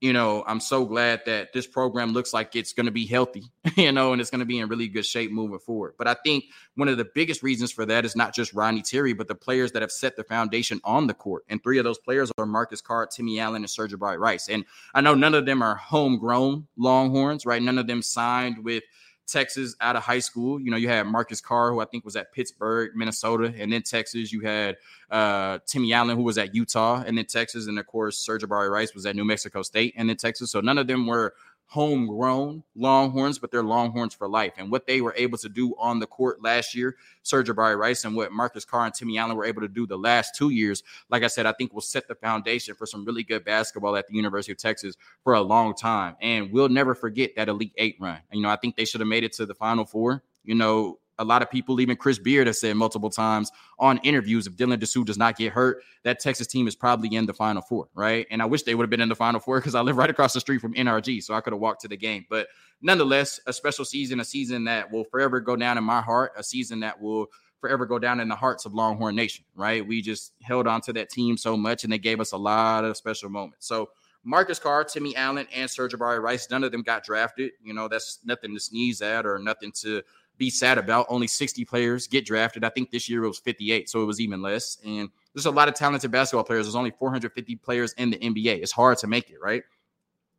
you 0.00 0.12
know, 0.12 0.44
I'm 0.46 0.60
so 0.60 0.84
glad 0.84 1.22
that 1.26 1.52
this 1.52 1.66
program 1.66 2.12
looks 2.12 2.34
like 2.34 2.54
it's 2.56 2.72
going 2.72 2.86
to 2.86 2.92
be 2.92 3.06
healthy, 3.06 3.44
you 3.76 3.92
know, 3.92 4.12
and 4.12 4.20
it's 4.20 4.30
going 4.30 4.40
to 4.40 4.44
be 4.44 4.58
in 4.58 4.68
really 4.68 4.88
good 4.88 5.06
shape 5.06 5.30
moving 5.30 5.58
forward. 5.58 5.94
But 5.96 6.08
I 6.08 6.14
think 6.24 6.44
one 6.74 6.88
of 6.88 6.98
the 6.98 7.06
biggest 7.14 7.42
reasons 7.42 7.72
for 7.72 7.86
that 7.86 8.04
is 8.04 8.14
not 8.14 8.34
just 8.34 8.52
Rodney 8.52 8.82
Terry, 8.82 9.12
but 9.12 9.28
the 9.28 9.34
players 9.34 9.72
that 9.72 9.82
have 9.82 9.92
set 9.92 10.16
the 10.16 10.24
foundation 10.24 10.80
on 10.84 11.06
the 11.06 11.14
court. 11.14 11.44
And 11.48 11.62
three 11.62 11.78
of 11.78 11.84
those 11.84 11.98
players 11.98 12.30
are 12.36 12.46
Marcus 12.46 12.80
Carr, 12.80 13.06
Timmy 13.06 13.40
Allen, 13.40 13.62
and 13.62 13.70
Sir'Jabari 13.70 14.18
Rice. 14.18 14.48
And 14.48 14.64
I 14.94 15.00
know 15.00 15.14
none 15.14 15.34
of 15.34 15.46
them 15.46 15.62
are 15.62 15.74
homegrown 15.74 16.66
Longhorns, 16.76 17.46
right? 17.46 17.62
None 17.62 17.78
of 17.78 17.86
them 17.86 18.02
signed 18.02 18.62
with– 18.64 18.82
Texas 19.26 19.74
out 19.80 19.96
of 19.96 20.02
high 20.02 20.18
school. 20.18 20.60
You 20.60 20.70
know, 20.70 20.76
you 20.76 20.88
had 20.88 21.06
Marcus 21.06 21.40
Carr, 21.40 21.72
who 21.72 21.80
I 21.80 21.84
think 21.84 22.04
was 22.04 22.16
at 22.16 22.32
Pittsburgh, 22.32 22.92
Minnesota, 22.94 23.52
and 23.56 23.72
then 23.72 23.82
Texas. 23.82 24.32
You 24.32 24.40
had 24.40 24.76
uh, 25.10 25.58
Timmy 25.66 25.92
Allen, 25.92 26.16
who 26.16 26.22
was 26.22 26.38
at 26.38 26.54
Utah, 26.54 27.02
and 27.06 27.16
then 27.16 27.26
Texas, 27.26 27.66
and 27.66 27.78
of 27.78 27.86
course, 27.86 28.24
Sir'Jabari 28.26 28.70
Rice 28.70 28.94
was 28.94 29.06
at 29.06 29.16
New 29.16 29.24
Mexico 29.24 29.62
State, 29.62 29.94
and 29.96 30.08
then 30.08 30.16
Texas. 30.16 30.50
So 30.50 30.60
none 30.60 30.78
of 30.78 30.86
them 30.86 31.06
were 31.06 31.34
homegrown 31.66 32.62
Longhorns, 32.76 33.38
but 33.38 33.50
they're 33.50 33.62
Longhorns 33.62 34.14
for 34.14 34.28
life. 34.28 34.52
And 34.58 34.70
what 34.70 34.86
they 34.86 35.00
were 35.00 35.14
able 35.16 35.38
to 35.38 35.48
do 35.48 35.74
on 35.78 35.98
the 35.98 36.06
court 36.06 36.42
last 36.42 36.74
year, 36.74 36.96
Sir'Jabari 37.24 37.76
Rice, 37.76 38.04
and 38.04 38.14
what 38.14 38.32
Marcus 38.32 38.64
Carr 38.64 38.86
and 38.86 38.94
Timmy 38.94 39.18
Allen 39.18 39.36
were 39.36 39.44
able 39.44 39.62
to 39.62 39.68
do 39.68 39.86
the 39.86 39.98
last 39.98 40.34
two 40.36 40.50
years, 40.50 40.82
like 41.10 41.22
I 41.22 41.26
said, 41.26 41.46
I 41.46 41.52
think 41.52 41.72
will 41.72 41.80
set 41.80 42.06
the 42.06 42.14
foundation 42.14 42.74
for 42.74 42.86
some 42.86 43.04
really 43.04 43.22
good 43.22 43.44
basketball 43.44 43.96
at 43.96 44.06
the 44.06 44.14
University 44.14 44.52
of 44.52 44.58
Texas 44.58 44.96
for 45.22 45.34
a 45.34 45.40
long 45.40 45.74
time. 45.74 46.16
And 46.20 46.52
we'll 46.52 46.68
never 46.68 46.94
forget 46.94 47.34
that 47.36 47.48
Elite 47.48 47.74
Eight 47.76 47.96
run. 47.98 48.18
You 48.30 48.42
know, 48.42 48.50
I 48.50 48.56
think 48.56 48.76
they 48.76 48.84
should 48.84 49.00
have 49.00 49.08
made 49.08 49.24
it 49.24 49.32
to 49.34 49.46
the 49.46 49.54
Final 49.54 49.84
Four. 49.84 50.22
You 50.44 50.54
know, 50.54 50.98
a 51.18 51.24
lot 51.24 51.42
of 51.42 51.50
people, 51.50 51.80
even 51.80 51.96
Chris 51.96 52.18
Beard, 52.18 52.46
has 52.46 52.60
said 52.60 52.76
multiple 52.76 53.10
times 53.10 53.50
on 53.78 53.98
interviews 53.98 54.46
if 54.46 54.56
Dylan 54.56 54.78
Disu 54.78 55.04
does 55.04 55.18
not 55.18 55.36
get 55.36 55.52
hurt, 55.52 55.82
that 56.02 56.20
Texas 56.20 56.46
team 56.46 56.66
is 56.66 56.74
probably 56.74 57.14
in 57.14 57.26
the 57.26 57.34
Final 57.34 57.62
Four, 57.62 57.88
right? 57.94 58.26
And 58.30 58.42
I 58.42 58.46
wish 58.46 58.62
they 58.62 58.74
would 58.74 58.84
have 58.84 58.90
been 58.90 59.00
in 59.00 59.08
the 59.08 59.14
Final 59.14 59.40
Four 59.40 59.58
because 59.60 59.74
I 59.74 59.80
live 59.80 59.96
right 59.96 60.10
across 60.10 60.32
the 60.32 60.40
street 60.40 60.60
from 60.60 60.74
NRG, 60.74 61.22
so 61.22 61.34
I 61.34 61.40
could 61.40 61.52
have 61.52 61.60
walked 61.60 61.82
to 61.82 61.88
the 61.88 61.96
game. 61.96 62.26
But 62.28 62.48
nonetheless, 62.82 63.40
a 63.46 63.52
special 63.52 63.84
season, 63.84 64.20
a 64.20 64.24
season 64.24 64.64
that 64.64 64.90
will 64.90 65.04
forever 65.04 65.40
go 65.40 65.56
down 65.56 65.78
in 65.78 65.84
my 65.84 66.00
heart, 66.00 66.32
a 66.36 66.42
season 66.42 66.80
that 66.80 67.00
will 67.00 67.26
forever 67.60 67.86
go 67.86 67.98
down 67.98 68.20
in 68.20 68.28
the 68.28 68.36
hearts 68.36 68.66
of 68.66 68.74
Longhorn 68.74 69.14
Nation, 69.14 69.44
right? 69.54 69.86
We 69.86 70.02
just 70.02 70.32
held 70.42 70.66
on 70.66 70.82
to 70.82 70.92
that 70.94 71.08
team 71.08 71.36
so 71.36 71.56
much, 71.56 71.84
and 71.84 71.92
they 71.92 71.98
gave 71.98 72.20
us 72.20 72.32
a 72.32 72.36
lot 72.36 72.84
of 72.84 72.96
special 72.96 73.30
moments. 73.30 73.66
So 73.66 73.88
Marcus 74.24 74.58
Carr, 74.58 74.84
Timmy 74.84 75.14
Allen, 75.16 75.46
and 75.54 75.68
Sir'Jabari 75.68 76.20
Rice, 76.20 76.50
none 76.50 76.64
of 76.64 76.72
them 76.72 76.82
got 76.82 77.04
drafted. 77.04 77.52
You 77.62 77.74
know, 77.74 77.88
that's 77.88 78.20
nothing 78.24 78.54
to 78.54 78.60
sneeze 78.60 79.02
at 79.02 79.26
or 79.26 79.38
nothing 79.38 79.72
to 79.82 80.02
be 80.38 80.50
sad 80.50 80.78
about. 80.78 81.06
Only 81.08 81.26
60 81.26 81.64
players 81.64 82.06
get 82.06 82.24
drafted. 82.24 82.64
I 82.64 82.68
think 82.68 82.90
this 82.90 83.08
year 83.08 83.24
it 83.24 83.28
was 83.28 83.38
58, 83.38 83.88
so 83.88 84.02
it 84.02 84.04
was 84.04 84.20
even 84.20 84.42
less. 84.42 84.78
And 84.84 85.08
there's 85.32 85.46
a 85.46 85.50
lot 85.50 85.68
of 85.68 85.74
talented 85.74 86.10
basketball 86.10 86.44
players. 86.44 86.66
There's 86.66 86.74
only 86.74 86.92
450 86.92 87.56
players 87.56 87.92
in 87.94 88.10
the 88.10 88.18
NBA. 88.18 88.62
It's 88.62 88.72
hard 88.72 88.98
to 88.98 89.06
make 89.06 89.30
it, 89.30 89.40
right? 89.40 89.62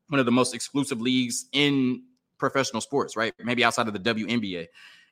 One 0.09 0.19
of 0.19 0.25
the 0.25 0.31
most 0.31 0.53
exclusive 0.53 1.01
leagues 1.01 1.45
in 1.51 2.03
professional 2.37 2.81
sports, 2.81 3.15
right? 3.15 3.33
Maybe 3.43 3.63
outside 3.63 3.87
of 3.87 3.93
the 3.93 3.99
WNBA. 3.99 4.67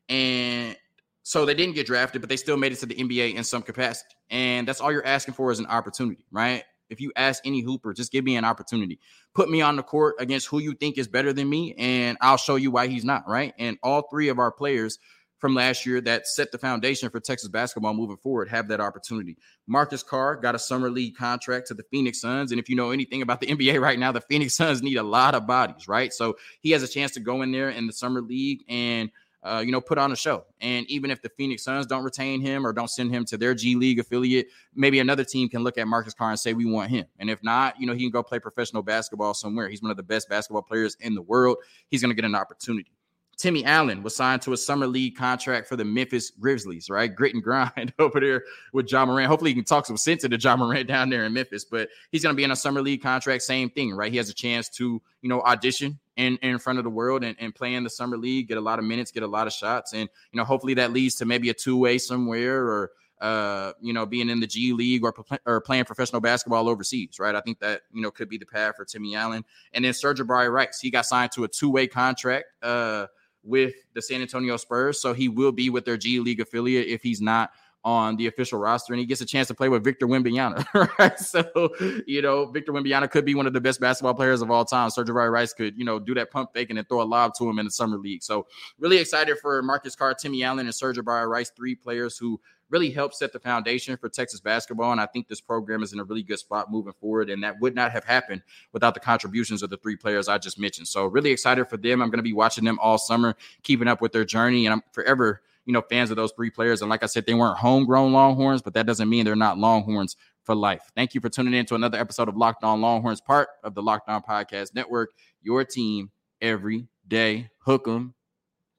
And 0.09 0.75
so 1.23 1.45
they 1.45 1.53
didn't 1.53 1.75
get 1.75 1.87
drafted, 1.87 2.21
but 2.21 2.29
they 2.29 2.37
still 2.37 2.57
made 2.57 2.73
it 2.73 2.79
to 2.79 2.85
the 2.85 2.95
NBA 2.95 3.35
in 3.35 3.43
some 3.43 3.61
capacity. 3.61 4.15
And 4.29 4.67
that's 4.67 4.81
all 4.81 4.91
you're 4.91 5.05
asking 5.05 5.33
for 5.33 5.51
is 5.51 5.59
an 5.59 5.65
opportunity, 5.67 6.25
right? 6.31 6.63
If 6.93 7.01
you 7.01 7.11
ask 7.15 7.45
any 7.45 7.61
hooper, 7.61 7.93
just 7.93 8.11
give 8.11 8.23
me 8.23 8.37
an 8.37 8.45
opportunity. 8.45 8.99
Put 9.33 9.49
me 9.49 9.61
on 9.61 9.75
the 9.75 9.83
court 9.83 10.15
against 10.19 10.47
who 10.47 10.59
you 10.59 10.73
think 10.73 10.97
is 10.97 11.07
better 11.07 11.33
than 11.33 11.49
me, 11.49 11.73
and 11.77 12.17
I'll 12.21 12.37
show 12.37 12.55
you 12.55 12.71
why 12.71 12.87
he's 12.87 13.03
not, 13.03 13.27
right? 13.27 13.53
And 13.59 13.77
all 13.83 14.07
three 14.09 14.29
of 14.29 14.39
our 14.39 14.51
players 14.51 14.99
from 15.39 15.55
last 15.55 15.85
year 15.85 15.99
that 15.99 16.25
set 16.25 16.53
the 16.53 16.57
foundation 16.57 17.09
for 17.09 17.19
Texas 17.19 17.49
basketball 17.49 17.93
moving 17.93 18.15
forward 18.15 18.47
have 18.47 18.69
that 18.69 18.79
opportunity. 18.79 19.37
Marcus 19.67 20.01
Carr 20.01 20.37
got 20.37 20.55
a 20.55 20.59
summer 20.59 20.89
league 20.89 21.17
contract 21.17 21.67
to 21.67 21.73
the 21.73 21.83
Phoenix 21.91 22.21
Suns. 22.21 22.53
And 22.53 22.61
if 22.61 22.69
you 22.69 22.77
know 22.77 22.91
anything 22.91 23.21
about 23.21 23.41
the 23.41 23.47
NBA 23.53 23.81
right 23.81 23.99
now, 23.99 24.13
the 24.13 24.21
Phoenix 24.21 24.55
Suns 24.55 24.81
need 24.81 24.95
a 24.95 25.03
lot 25.03 25.35
of 25.35 25.45
bodies, 25.45 25.89
right? 25.89 26.13
So 26.13 26.37
he 26.61 26.71
has 26.71 26.81
a 26.81 26.87
chance 26.87 27.11
to 27.15 27.19
go 27.19 27.41
in 27.41 27.51
there 27.51 27.69
in 27.69 27.87
the 27.87 27.93
summer 27.93 28.21
league 28.21 28.63
and– 28.69 29.11
uh, 29.43 29.61
you 29.65 29.71
know, 29.71 29.81
put 29.81 29.97
on 29.97 30.11
a 30.11 30.15
show. 30.15 30.45
And 30.61 30.89
even 30.89 31.11
if 31.11 31.21
the 31.21 31.29
Phoenix 31.29 31.63
Suns 31.63 31.85
don't 31.85 32.03
retain 32.03 32.41
him 32.41 32.65
or 32.65 32.71
don't 32.71 32.89
send 32.89 33.13
him 33.13 33.25
to 33.25 33.37
their 33.37 33.53
G 33.53 33.75
League 33.75 33.99
affiliate, 33.99 34.47
maybe 34.73 34.99
another 34.99 35.23
team 35.23 35.49
can 35.49 35.63
look 35.63 35.77
at 35.77 35.87
Marcus 35.87 36.13
Carr 36.13 36.29
and 36.29 36.39
say, 36.39 36.53
we 36.53 36.65
want 36.65 36.89
him. 36.89 37.05
And 37.19 37.29
if 37.29 37.43
not, 37.43 37.79
you 37.79 37.85
know, 37.85 37.93
he 37.93 37.99
can 37.99 38.11
go 38.11 38.23
play 38.23 38.39
professional 38.39 38.83
basketball 38.83 39.33
somewhere. 39.33 39.69
He's 39.69 39.81
one 39.81 39.91
of 39.91 39.97
the 39.97 40.03
best 40.03 40.29
basketball 40.29 40.61
players 40.61 40.95
in 41.01 41.13
the 41.13 41.21
world. 41.21 41.57
He's 41.89 42.01
going 42.01 42.11
to 42.11 42.15
get 42.15 42.25
an 42.25 42.35
opportunity. 42.35 42.91
Timmy 43.35 43.65
Allen 43.65 44.03
was 44.03 44.15
signed 44.15 44.41
to 44.43 44.53
a 44.53 44.57
summer 44.57 44.87
league 44.87 45.17
contract 45.17 45.67
for 45.67 45.75
the 45.75 45.83
Memphis 45.83 46.29
Grizzlies, 46.29 46.89
right? 46.89 47.13
Grit 47.13 47.33
and 47.33 47.43
grind 47.43 47.93
over 47.99 48.19
there 48.19 48.43
with 48.71 48.91
Ja 48.91 49.05
Morant. 49.05 49.27
Hopefully, 49.27 49.51
he 49.51 49.55
can 49.55 49.63
talk 49.63 49.85
some 49.85 49.97
sense 49.97 50.23
into 50.23 50.37
Ja 50.37 50.55
Morant 50.55 50.87
down 50.87 51.09
there 51.09 51.25
in 51.25 51.33
Memphis, 51.33 51.65
but 51.65 51.89
he's 52.11 52.23
going 52.23 52.33
to 52.33 52.37
be 52.37 52.43
in 52.43 52.51
a 52.51 52.55
summer 52.55 52.81
league 52.81 53.01
contract. 53.01 53.43
Same 53.43 53.69
thing, 53.69 53.93
right? 53.93 54.11
He 54.11 54.17
has 54.17 54.29
a 54.29 54.33
chance 54.33 54.69
to, 54.69 55.01
you 55.21 55.29
know, 55.29 55.41
audition 55.41 55.99
in, 56.17 56.37
in 56.37 56.59
front 56.59 56.79
of 56.79 56.83
the 56.83 56.89
world 56.89 57.23
and, 57.23 57.35
and 57.39 57.53
play 57.55 57.73
in 57.73 57.83
the 57.83 57.89
summer 57.89 58.17
league, 58.17 58.47
get 58.47 58.57
a 58.57 58.61
lot 58.61 58.79
of 58.79 58.85
minutes, 58.85 59.11
get 59.11 59.23
a 59.23 59.27
lot 59.27 59.47
of 59.47 59.53
shots. 59.53 59.93
And, 59.93 60.09
you 60.31 60.37
know, 60.37 60.43
hopefully 60.43 60.75
that 60.75 60.93
leads 60.93 61.15
to 61.15 61.25
maybe 61.25 61.49
a 61.49 61.53
two 61.53 61.77
way 61.77 61.97
somewhere 61.97 62.63
or, 62.65 62.91
uh, 63.21 63.71
you 63.81 63.93
know, 63.93 64.05
being 64.05 64.29
in 64.29 64.39
the 64.39 64.47
G 64.47 64.73
League 64.73 65.03
or, 65.03 65.13
or 65.45 65.61
playing 65.61 65.85
professional 65.85 66.21
basketball 66.21 66.67
overseas, 66.67 67.19
right? 67.19 67.35
I 67.35 67.41
think 67.41 67.59
that, 67.59 67.81
you 67.91 68.01
know, 68.01 68.11
could 68.11 68.29
be 68.29 68.37
the 68.37 68.45
path 68.45 68.75
for 68.75 68.85
Timmy 68.85 69.15
Allen. 69.15 69.45
And 69.73 69.85
then 69.85 69.93
Sir'Jabari 69.93 70.51
Rice, 70.51 70.79
he 70.81 70.91
got 70.91 71.05
signed 71.05 71.31
to 71.33 71.45
a 71.45 71.47
two 71.47 71.69
way 71.69 71.87
contract 71.87 72.45
uh, 72.61 73.07
with 73.43 73.75
the 73.93 74.01
San 74.01 74.21
Antonio 74.21 74.57
Spurs. 74.57 75.01
So 75.01 75.13
he 75.13 75.29
will 75.29 75.51
be 75.51 75.69
with 75.69 75.85
their 75.85 75.97
G 75.97 76.19
League 76.19 76.41
affiliate 76.41 76.87
if 76.87 77.01
he's 77.01 77.21
not 77.21 77.51
on 77.83 78.15
the 78.15 78.27
official 78.27 78.59
roster, 78.59 78.93
and 78.93 78.99
he 78.99 79.05
gets 79.05 79.21
a 79.21 79.25
chance 79.25 79.47
to 79.49 79.53
play 79.53 79.69
with 79.69 79.83
Victor 79.83 80.07
Wembanyama, 80.07 80.65
Right, 80.99 81.19
so 81.19 81.73
you 82.07 82.21
know 82.21 82.45
Victor 82.45 82.71
Wembanyama 82.71 83.09
could 83.11 83.25
be 83.25 83.35
one 83.35 83.47
of 83.47 83.53
the 83.53 83.61
best 83.61 83.79
basketball 83.79 84.13
players 84.13 84.41
of 84.41 84.51
all 84.51 84.65
time. 84.65 84.89
Sir'Jabari 84.89 85.31
Rice 85.31 85.53
could 85.53 85.77
you 85.77 85.85
know 85.85 85.99
do 85.99 86.13
that 86.13 86.31
pump 86.31 86.51
fake 86.53 86.69
and 86.69 86.77
then 86.77 86.85
throw 86.85 87.01
a 87.01 87.03
lob 87.03 87.33
to 87.35 87.49
him 87.49 87.59
in 87.59 87.65
the 87.65 87.71
summer 87.71 87.97
league. 87.97 88.23
So 88.23 88.47
really 88.79 88.97
excited 88.97 89.37
for 89.39 89.61
Marcus 89.61 89.95
Carr, 89.95 90.13
Timmy 90.13 90.43
Allen, 90.43 90.65
and 90.65 90.73
Sir'Jabari 90.73 91.27
Rice, 91.27 91.51
three 91.51 91.75
players 91.75 92.17
who 92.17 92.39
really 92.73 92.89
helped 92.89 93.15
set 93.15 93.31
the 93.31 93.39
foundation 93.39 93.95
for 93.95 94.09
Texas 94.09 94.39
basketball. 94.39 94.91
And 94.91 94.99
I 94.99 95.05
think 95.05 95.27
this 95.27 95.39
program 95.39 95.83
is 95.83 95.93
in 95.93 95.99
a 95.99 96.03
really 96.03 96.23
good 96.23 96.39
spot 96.39 96.71
moving 96.71 96.93
forward. 96.99 97.29
And 97.29 97.43
that 97.43 97.59
would 97.61 97.75
not 97.75 97.91
have 97.91 98.03
happened 98.03 98.41
without 98.71 98.95
the 98.95 98.99
contributions 98.99 99.61
of 99.61 99.69
the 99.69 99.77
three 99.77 99.95
players 99.95 100.27
I 100.27 100.39
just 100.39 100.59
mentioned. 100.59 100.87
So 100.87 101.05
really 101.05 101.31
excited 101.31 101.69
for 101.69 101.77
them. 101.77 102.01
I'm 102.01 102.09
going 102.09 102.17
to 102.17 102.23
be 102.23 102.33
watching 102.33 102.65
them 102.65 102.79
all 102.81 102.97
summer, 102.97 103.35
keeping 103.61 103.87
up 103.87 104.01
with 104.01 104.11
their 104.11 104.25
journey, 104.25 104.65
and 104.65 104.73
I'm 104.73 104.83
forever 104.91 105.41
you 105.65 105.73
know, 105.73 105.81
fans 105.89 106.09
of 106.09 106.15
those 106.17 106.31
three 106.35 106.49
players. 106.49 106.81
And 106.81 106.89
like 106.89 107.03
I 107.03 107.07
said, 107.07 107.25
they 107.25 107.33
weren't 107.33 107.57
homegrown 107.57 108.13
Longhorns, 108.13 108.61
but 108.61 108.73
that 108.73 108.85
doesn't 108.85 109.09
mean 109.09 109.25
they're 109.25 109.35
not 109.35 109.57
Longhorns 109.57 110.15
for 110.43 110.55
life. 110.55 110.91
Thank 110.95 111.13
you 111.13 111.21
for 111.21 111.29
tuning 111.29 111.53
in 111.53 111.65
to 111.67 111.75
another 111.75 111.97
episode 111.97 112.27
of 112.27 112.35
Locked 112.35 112.63
On 112.63 112.81
Longhorns, 112.81 113.21
part 113.21 113.49
of 113.63 113.75
the 113.75 113.81
Locked 113.81 114.09
On 114.09 114.21
Podcast 114.21 114.75
Network. 114.75 115.11
Your 115.41 115.63
team 115.63 116.11
every 116.41 116.87
day. 117.07 117.49
Hook 117.59 117.87
'em. 117.87 118.13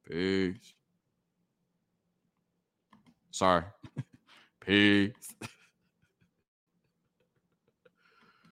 Peace. 0.07 0.75
Sorry. 3.31 3.65
Peace. 4.61 5.35